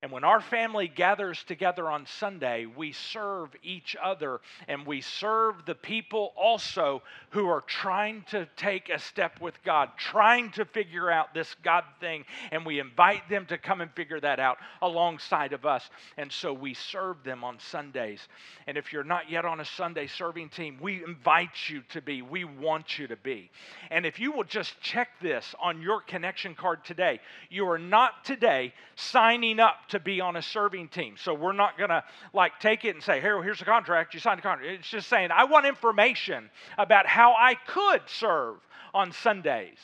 And 0.00 0.12
when 0.12 0.22
our 0.22 0.40
family 0.40 0.86
gathers 0.86 1.42
together 1.42 1.90
on 1.90 2.06
Sunday, 2.06 2.66
we 2.66 2.92
serve 2.92 3.50
each 3.64 3.96
other 4.00 4.40
and 4.68 4.86
we 4.86 5.00
serve 5.00 5.66
the 5.66 5.74
people 5.74 6.32
also 6.36 7.02
who 7.30 7.48
are 7.48 7.62
trying 7.62 8.24
to 8.30 8.46
take 8.56 8.90
a 8.90 9.00
step 9.00 9.40
with 9.40 9.60
God, 9.64 9.90
trying 9.98 10.52
to 10.52 10.64
figure 10.64 11.10
out 11.10 11.34
this 11.34 11.52
God 11.64 11.82
thing. 11.98 12.24
And 12.52 12.64
we 12.64 12.78
invite 12.78 13.28
them 13.28 13.46
to 13.46 13.58
come 13.58 13.80
and 13.80 13.90
figure 13.90 14.20
that 14.20 14.38
out 14.38 14.58
alongside 14.82 15.52
of 15.52 15.66
us. 15.66 15.90
And 16.16 16.30
so 16.30 16.52
we 16.52 16.74
serve 16.74 17.24
them 17.24 17.42
on 17.42 17.58
Sundays. 17.58 18.20
And 18.68 18.78
if 18.78 18.92
you're 18.92 19.02
not 19.02 19.28
yet 19.28 19.44
on 19.44 19.58
a 19.58 19.64
Sunday 19.64 20.06
serving 20.06 20.50
team, 20.50 20.78
we 20.80 21.02
invite 21.02 21.68
you 21.68 21.82
to 21.88 22.00
be. 22.00 22.22
We 22.22 22.44
want 22.44 23.00
you 23.00 23.08
to 23.08 23.16
be. 23.16 23.50
And 23.90 24.06
if 24.06 24.20
you 24.20 24.30
will 24.30 24.44
just 24.44 24.80
check 24.80 25.08
this 25.20 25.56
on 25.60 25.82
your 25.82 26.02
connection 26.02 26.54
card 26.54 26.84
today, 26.84 27.18
you 27.50 27.68
are 27.68 27.78
not 27.78 28.24
today 28.24 28.74
signing 28.94 29.58
up 29.58 29.87
to 29.88 30.00
be 30.00 30.20
on 30.20 30.36
a 30.36 30.42
serving 30.42 30.88
team. 30.88 31.16
So 31.16 31.34
we're 31.34 31.52
not 31.52 31.78
going 31.78 31.90
to 31.90 32.04
like 32.32 32.58
take 32.60 32.84
it 32.84 32.94
and 32.94 33.02
say, 33.02 33.20
here, 33.20 33.42
here's 33.42 33.60
a 33.60 33.64
contract, 33.64 34.14
you 34.14 34.20
signed 34.20 34.38
the 34.38 34.42
contract. 34.42 34.72
It's 34.72 34.88
just 34.88 35.08
saying, 35.08 35.30
I 35.32 35.44
want 35.44 35.66
information 35.66 36.50
about 36.76 37.06
how 37.06 37.34
I 37.38 37.54
could 37.66 38.02
serve 38.06 38.56
on 38.94 39.12
Sundays. 39.12 39.78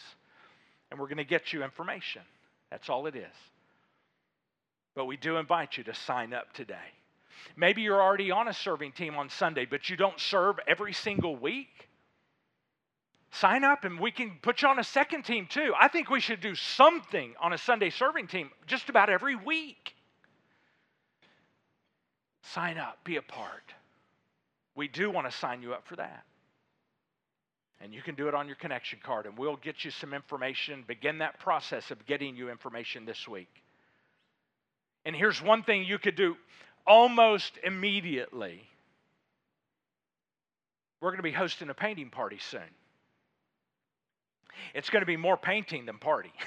And 0.90 1.00
we're 1.00 1.08
going 1.08 1.18
to 1.18 1.24
get 1.24 1.52
you 1.52 1.64
information. 1.64 2.22
That's 2.70 2.88
all 2.88 3.06
it 3.06 3.16
is. 3.16 3.34
But 4.94 5.06
we 5.06 5.16
do 5.16 5.36
invite 5.36 5.76
you 5.76 5.84
to 5.84 5.94
sign 5.94 6.32
up 6.32 6.52
today. 6.52 6.76
Maybe 7.56 7.82
you're 7.82 8.00
already 8.00 8.30
on 8.30 8.48
a 8.48 8.52
serving 8.52 8.92
team 8.92 9.16
on 9.16 9.28
Sunday, 9.28 9.64
but 9.64 9.90
you 9.90 9.96
don't 9.96 10.18
serve 10.18 10.58
every 10.66 10.92
single 10.92 11.36
week. 11.36 11.88
Sign 13.30 13.64
up 13.64 13.84
and 13.84 13.98
we 13.98 14.12
can 14.12 14.38
put 14.42 14.62
you 14.62 14.68
on 14.68 14.78
a 14.78 14.84
second 14.84 15.24
team 15.24 15.46
too. 15.46 15.72
I 15.78 15.88
think 15.88 16.08
we 16.08 16.20
should 16.20 16.40
do 16.40 16.54
something 16.54 17.34
on 17.40 17.52
a 17.52 17.58
Sunday 17.58 17.90
serving 17.90 18.28
team 18.28 18.50
just 18.66 18.88
about 18.88 19.10
every 19.10 19.34
week. 19.34 19.93
Sign 22.52 22.76
up, 22.78 22.98
be 23.04 23.16
a 23.16 23.22
part. 23.22 23.72
We 24.74 24.88
do 24.88 25.10
want 25.10 25.30
to 25.30 25.36
sign 25.36 25.62
you 25.62 25.72
up 25.72 25.86
for 25.86 25.96
that. 25.96 26.24
And 27.80 27.92
you 27.92 28.02
can 28.02 28.14
do 28.14 28.28
it 28.28 28.34
on 28.34 28.46
your 28.46 28.56
connection 28.56 28.98
card, 29.02 29.26
and 29.26 29.36
we'll 29.36 29.56
get 29.56 29.84
you 29.84 29.90
some 29.90 30.14
information, 30.14 30.84
begin 30.86 31.18
that 31.18 31.38
process 31.40 31.90
of 31.90 32.04
getting 32.06 32.36
you 32.36 32.50
information 32.50 33.04
this 33.04 33.26
week. 33.26 33.48
And 35.04 35.14
here's 35.14 35.42
one 35.42 35.62
thing 35.62 35.84
you 35.84 35.98
could 35.98 36.16
do 36.16 36.36
almost 36.86 37.58
immediately. 37.62 38.62
We're 41.00 41.10
going 41.10 41.18
to 41.18 41.22
be 41.22 41.32
hosting 41.32 41.68
a 41.70 41.74
painting 41.74 42.10
party 42.10 42.38
soon. 42.50 42.60
It's 44.74 44.90
going 44.90 45.02
to 45.02 45.06
be 45.06 45.16
more 45.16 45.36
painting 45.36 45.86
than 45.86 45.98
party. 45.98 46.32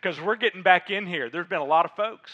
Because 0.00 0.20
we're 0.20 0.36
getting 0.36 0.62
back 0.62 0.88
in 0.88 1.04
here. 1.04 1.30
There's 1.30 1.48
been 1.48 1.58
a 1.58 1.64
lot 1.64 1.84
of 1.84 1.90
folks 1.96 2.30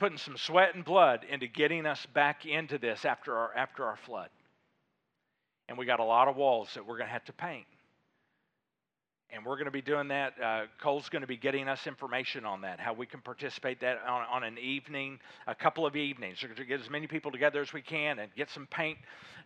putting 0.00 0.16
some 0.16 0.38
sweat 0.38 0.74
and 0.74 0.82
blood 0.82 1.26
into 1.28 1.46
getting 1.46 1.84
us 1.84 2.06
back 2.14 2.46
into 2.46 2.78
this 2.78 3.04
after 3.04 3.36
our, 3.36 3.54
after 3.54 3.84
our 3.84 3.98
flood. 3.98 4.30
And 5.68 5.76
we 5.76 5.84
got 5.84 6.00
a 6.00 6.04
lot 6.04 6.26
of 6.26 6.36
walls 6.36 6.70
that 6.74 6.86
we're 6.86 6.96
going 6.96 7.08
to 7.08 7.12
have 7.12 7.26
to 7.26 7.34
paint. 7.34 7.66
And 9.30 9.44
we're 9.44 9.56
going 9.56 9.66
to 9.66 9.70
be 9.70 9.82
doing 9.82 10.08
that. 10.08 10.32
Uh, 10.42 10.62
Cole's 10.82 11.10
going 11.10 11.20
to 11.20 11.28
be 11.28 11.36
getting 11.36 11.68
us 11.68 11.86
information 11.86 12.46
on 12.46 12.62
that, 12.62 12.80
how 12.80 12.94
we 12.94 13.04
can 13.04 13.20
participate 13.20 13.82
that 13.82 13.98
on, 14.08 14.24
on 14.32 14.42
an 14.42 14.56
evening, 14.56 15.20
a 15.46 15.54
couple 15.54 15.84
of 15.84 15.94
evenings, 15.94 16.38
We're 16.42 16.48
going 16.48 16.56
to 16.56 16.64
get 16.64 16.80
as 16.80 16.88
many 16.88 17.06
people 17.06 17.30
together 17.30 17.60
as 17.60 17.72
we 17.74 17.82
can 17.82 18.20
and 18.20 18.34
get 18.34 18.48
some 18.48 18.66
paint 18.66 18.96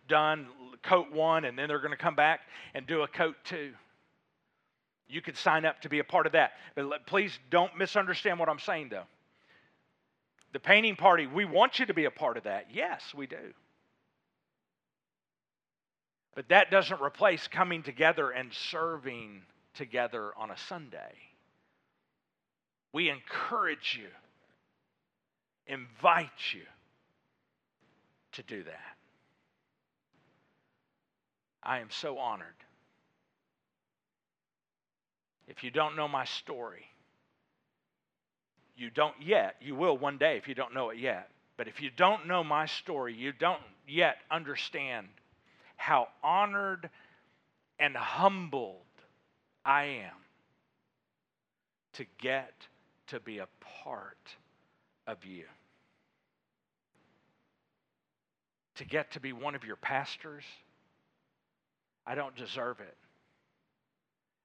done, 0.07 0.47
coat 0.83 1.11
one, 1.11 1.43
and 1.43 1.59
then 1.59 1.67
they're 1.67 1.79
going 1.79 1.91
to 1.91 1.97
come 1.97 2.15
back 2.15 2.39
and 2.73 2.87
do 2.87 3.01
a 3.01 3.07
coat 3.09 3.35
two. 3.43 3.73
You 5.09 5.21
could 5.21 5.35
sign 5.35 5.65
up 5.65 5.81
to 5.81 5.89
be 5.89 5.99
a 5.99 6.03
part 6.05 6.25
of 6.25 6.31
that. 6.31 6.53
But 6.75 7.05
please 7.05 7.37
don't 7.51 7.77
misunderstand 7.77 8.39
what 8.39 8.47
I'm 8.47 8.59
saying, 8.59 8.87
though. 8.89 9.03
The 10.55 10.59
painting 10.61 10.95
party, 10.95 11.27
we 11.27 11.43
want 11.43 11.79
you 11.79 11.85
to 11.87 11.93
be 11.93 12.05
a 12.05 12.11
part 12.11 12.37
of 12.37 12.45
that. 12.45 12.67
Yes, 12.71 13.03
we 13.13 13.27
do. 13.27 13.53
But 16.33 16.47
that 16.47 16.71
doesn't 16.71 17.01
replace 17.01 17.45
coming 17.49 17.83
together 17.83 18.29
and 18.31 18.53
serving 18.53 19.41
together 19.73 20.31
on 20.37 20.51
a 20.51 20.57
Sunday. 20.57 21.13
We 22.93 23.09
encourage 23.09 23.99
you, 24.01 24.07
invite 25.67 26.29
you 26.53 26.61
to 28.31 28.43
do 28.43 28.63
that. 28.63 28.95
I 31.63 31.79
am 31.79 31.89
so 31.89 32.17
honored. 32.17 32.47
If 35.49 35.65
you 35.65 35.69
don't 35.69 35.97
know 35.97 36.07
my 36.07 36.23
story, 36.23 36.85
you 38.75 38.89
don't 38.89 39.15
yet. 39.21 39.55
You 39.61 39.75
will 39.75 39.97
one 39.97 40.17
day 40.17 40.37
if 40.37 40.47
you 40.47 40.55
don't 40.55 40.73
know 40.73 40.89
it 40.89 40.97
yet. 40.97 41.29
But 41.57 41.67
if 41.67 41.81
you 41.81 41.89
don't 41.95 42.27
know 42.27 42.43
my 42.43 42.65
story, 42.65 43.13
you 43.13 43.31
don't 43.31 43.61
yet 43.87 44.17
understand 44.29 45.07
how 45.77 46.07
honored 46.23 46.89
and 47.79 47.95
humbled 47.95 48.81
I 49.63 49.83
am 49.83 50.15
to 51.93 52.05
get 52.19 52.53
to 53.07 53.19
be 53.19 53.39
a 53.39 53.47
part 53.83 54.35
of 55.07 55.23
you. 55.25 55.45
To 58.75 58.85
get 58.85 59.11
to 59.11 59.21
be 59.21 59.31
one 59.31 59.55
of 59.55 59.63
your 59.63 59.77
pastors, 59.77 60.43
I 62.05 62.15
don't 62.15 62.35
deserve 62.35 62.81
it. 62.81 62.97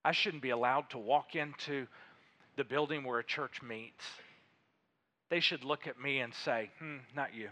I 0.04 0.12
shouldn't 0.12 0.42
be 0.42 0.50
allowed 0.50 0.90
to 0.90 0.98
walk 0.98 1.34
into 1.34 1.86
the 2.56 2.64
building 2.64 3.04
where 3.04 3.18
a 3.18 3.24
church 3.24 3.62
meets, 3.62 4.04
they 5.30 5.40
should 5.40 5.64
look 5.64 5.86
at 5.86 6.00
me 6.00 6.20
and 6.20 6.34
say, 6.34 6.70
hmm, 6.78 6.96
not 7.14 7.34
you. 7.34 7.48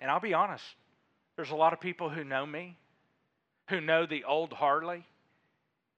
And 0.00 0.10
I'll 0.10 0.20
be 0.20 0.34
honest, 0.34 0.64
there's 1.36 1.50
a 1.50 1.56
lot 1.56 1.72
of 1.72 1.80
people 1.80 2.10
who 2.10 2.24
know 2.24 2.44
me, 2.44 2.76
who 3.70 3.80
know 3.80 4.06
the 4.06 4.24
old 4.24 4.52
Harley, 4.52 5.04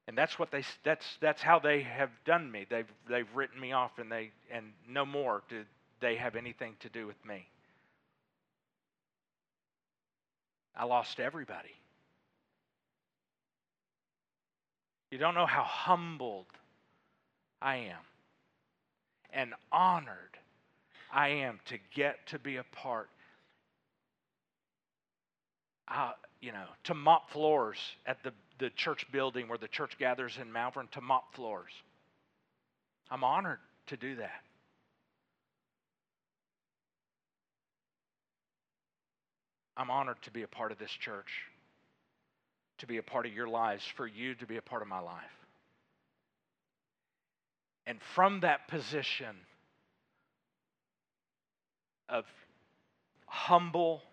and 0.07 0.17
that's 0.17 0.39
what 0.39 0.49
they 0.49 0.63
that's 0.83 1.05
that's 1.21 1.41
how 1.41 1.59
they 1.59 1.83
have 1.83 2.09
done 2.25 2.51
me. 2.51 2.65
They've 2.67 2.91
they've 3.07 3.27
written 3.35 3.59
me 3.59 3.73
off 3.73 3.91
and 3.99 4.11
they 4.11 4.31
and 4.51 4.73
no 4.87 5.05
more 5.05 5.43
did 5.49 5.67
they 5.99 6.15
have 6.15 6.35
anything 6.35 6.75
to 6.79 6.89
do 6.89 7.05
with 7.05 7.23
me. 7.25 7.45
I 10.75 10.85
lost 10.85 11.19
everybody. 11.19 11.75
You 15.11 15.17
don't 15.17 15.35
know 15.35 15.45
how 15.45 15.63
humbled 15.63 16.45
I 17.61 17.77
am. 17.77 17.99
And 19.31 19.53
honored 19.71 20.37
I 21.11 21.29
am 21.29 21.59
to 21.65 21.77
get 21.95 22.27
to 22.27 22.39
be 22.39 22.57
a 22.57 22.63
part. 22.63 23.09
Uh, 25.87 26.11
you 26.39 26.51
know, 26.51 26.65
to 26.83 26.93
mop 26.93 27.31
floors 27.31 27.77
at 28.05 28.21
the, 28.23 28.31
the 28.59 28.69
church 28.69 29.05
building 29.11 29.47
where 29.47 29.57
the 29.57 29.67
church 29.67 29.97
gathers 29.97 30.37
in 30.39 30.51
Malvern, 30.51 30.87
to 30.91 31.01
mop 31.01 31.33
floors. 31.33 31.71
I'm 33.09 33.23
honored 33.23 33.59
to 33.87 33.97
do 33.97 34.15
that. 34.17 34.43
I'm 39.75 39.89
honored 39.89 40.21
to 40.23 40.31
be 40.31 40.43
a 40.43 40.47
part 40.47 40.71
of 40.71 40.77
this 40.77 40.91
church, 40.91 41.31
to 42.79 42.85
be 42.85 42.97
a 42.97 43.03
part 43.03 43.25
of 43.25 43.33
your 43.33 43.47
lives, 43.47 43.83
for 43.95 44.05
you 44.05 44.35
to 44.35 44.45
be 44.45 44.57
a 44.57 44.61
part 44.61 44.81
of 44.81 44.87
my 44.87 44.99
life. 44.99 45.38
And 47.89 47.99
from 48.13 48.41
that 48.41 48.67
position 48.67 49.35
of 52.07 52.23
humble, 53.25 54.03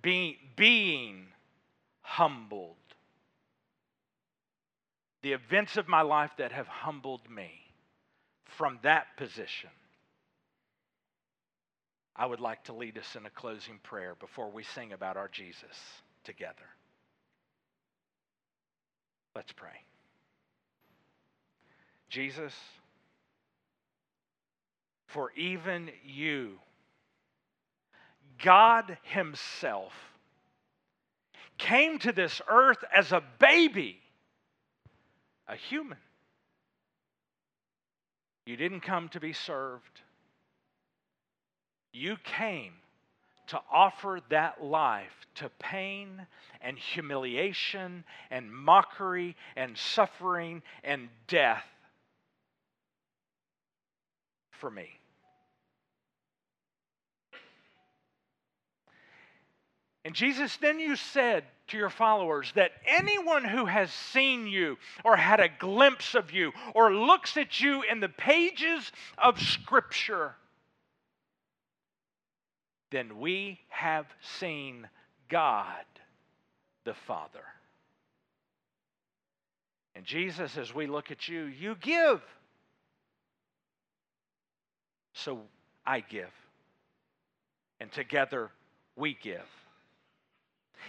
being, 0.00 0.36
being 0.54 1.26
humbled, 2.02 2.76
the 5.22 5.32
events 5.32 5.76
of 5.76 5.88
my 5.88 6.02
life 6.02 6.30
that 6.38 6.52
have 6.52 6.68
humbled 6.68 7.28
me, 7.28 7.50
from 8.44 8.78
that 8.82 9.08
position, 9.16 9.70
I 12.14 12.26
would 12.26 12.40
like 12.40 12.62
to 12.66 12.74
lead 12.74 12.96
us 12.96 13.16
in 13.16 13.26
a 13.26 13.30
closing 13.30 13.80
prayer 13.82 14.14
before 14.20 14.52
we 14.52 14.62
sing 14.62 14.92
about 14.92 15.16
our 15.16 15.26
Jesus 15.26 15.76
together. 16.22 16.54
Let's 19.34 19.50
pray. 19.50 19.87
Jesus, 22.08 22.54
for 25.06 25.32
even 25.32 25.90
you, 26.04 26.58
God 28.42 28.96
Himself, 29.02 29.92
came 31.58 31.98
to 32.00 32.12
this 32.12 32.40
earth 32.48 32.82
as 32.94 33.12
a 33.12 33.22
baby, 33.38 33.98
a 35.46 35.56
human. 35.56 35.98
You 38.46 38.56
didn't 38.56 38.80
come 38.80 39.08
to 39.10 39.20
be 39.20 39.32
served. 39.32 40.00
You 41.92 42.16
came 42.24 42.72
to 43.48 43.60
offer 43.70 44.20
that 44.30 44.62
life 44.62 45.26
to 45.36 45.50
pain 45.58 46.26
and 46.60 46.78
humiliation 46.78 48.04
and 48.30 48.52
mockery 48.52 49.36
and 49.56 49.76
suffering 49.76 50.62
and 50.84 51.08
death 51.26 51.64
for 54.60 54.70
me. 54.70 54.88
And 60.04 60.14
Jesus, 60.14 60.56
then 60.56 60.80
you 60.80 60.96
said 60.96 61.44
to 61.68 61.76
your 61.76 61.90
followers 61.90 62.50
that 62.54 62.70
anyone 62.86 63.44
who 63.44 63.66
has 63.66 63.92
seen 63.92 64.46
you 64.46 64.78
or 65.04 65.16
had 65.16 65.38
a 65.38 65.50
glimpse 65.50 66.14
of 66.14 66.32
you 66.32 66.52
or 66.74 66.94
looks 66.94 67.36
at 67.36 67.60
you 67.60 67.82
in 67.82 68.00
the 68.00 68.08
pages 68.08 68.90
of 69.18 69.38
Scripture, 69.38 70.34
then 72.90 73.18
we 73.18 73.60
have 73.68 74.06
seen 74.38 74.88
God 75.28 75.84
the 76.84 76.94
Father. 76.94 77.44
And 79.94 80.06
Jesus, 80.06 80.56
as 80.56 80.74
we 80.74 80.86
look 80.86 81.10
at 81.10 81.28
you, 81.28 81.42
you 81.42 81.74
give. 81.74 82.22
So 85.24 85.40
I 85.86 86.00
give. 86.00 86.30
And 87.80 87.90
together 87.90 88.50
we 88.96 89.16
give. 89.20 89.46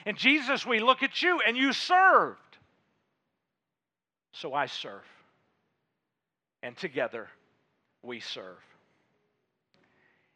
And 0.05 0.17
Jesus, 0.17 0.65
we 0.65 0.80
look 0.80 1.03
at 1.03 1.21
you 1.21 1.39
and 1.45 1.57
you 1.57 1.73
served. 1.73 2.39
So 4.32 4.53
I 4.53 4.67
serve. 4.67 5.05
And 6.61 6.77
together 6.77 7.27
we 8.03 8.19
serve. 8.19 8.57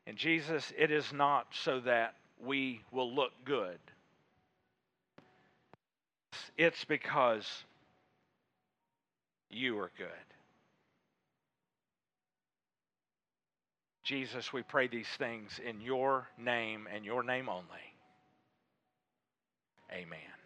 And 0.08 0.18
Jesus, 0.18 0.74
it 0.78 0.92
is 0.92 1.14
not 1.14 1.48
so 1.52 1.80
that 1.82 2.16
we 2.44 2.82
will 2.92 3.14
look 3.14 3.32
good, 3.46 3.80
it's 6.58 6.84
because 6.84 7.64
you 9.50 9.80
are 9.80 9.92
good. 9.98 10.33
Jesus, 14.04 14.52
we 14.52 14.64
pray 14.64 14.88
these 14.88 15.08
things 15.18 15.60
in 15.66 15.80
your 15.80 16.28
name 16.38 16.88
and 16.94 17.06
your 17.06 17.24
name 17.24 17.48
only. 17.48 17.64
Amen. 19.92 20.43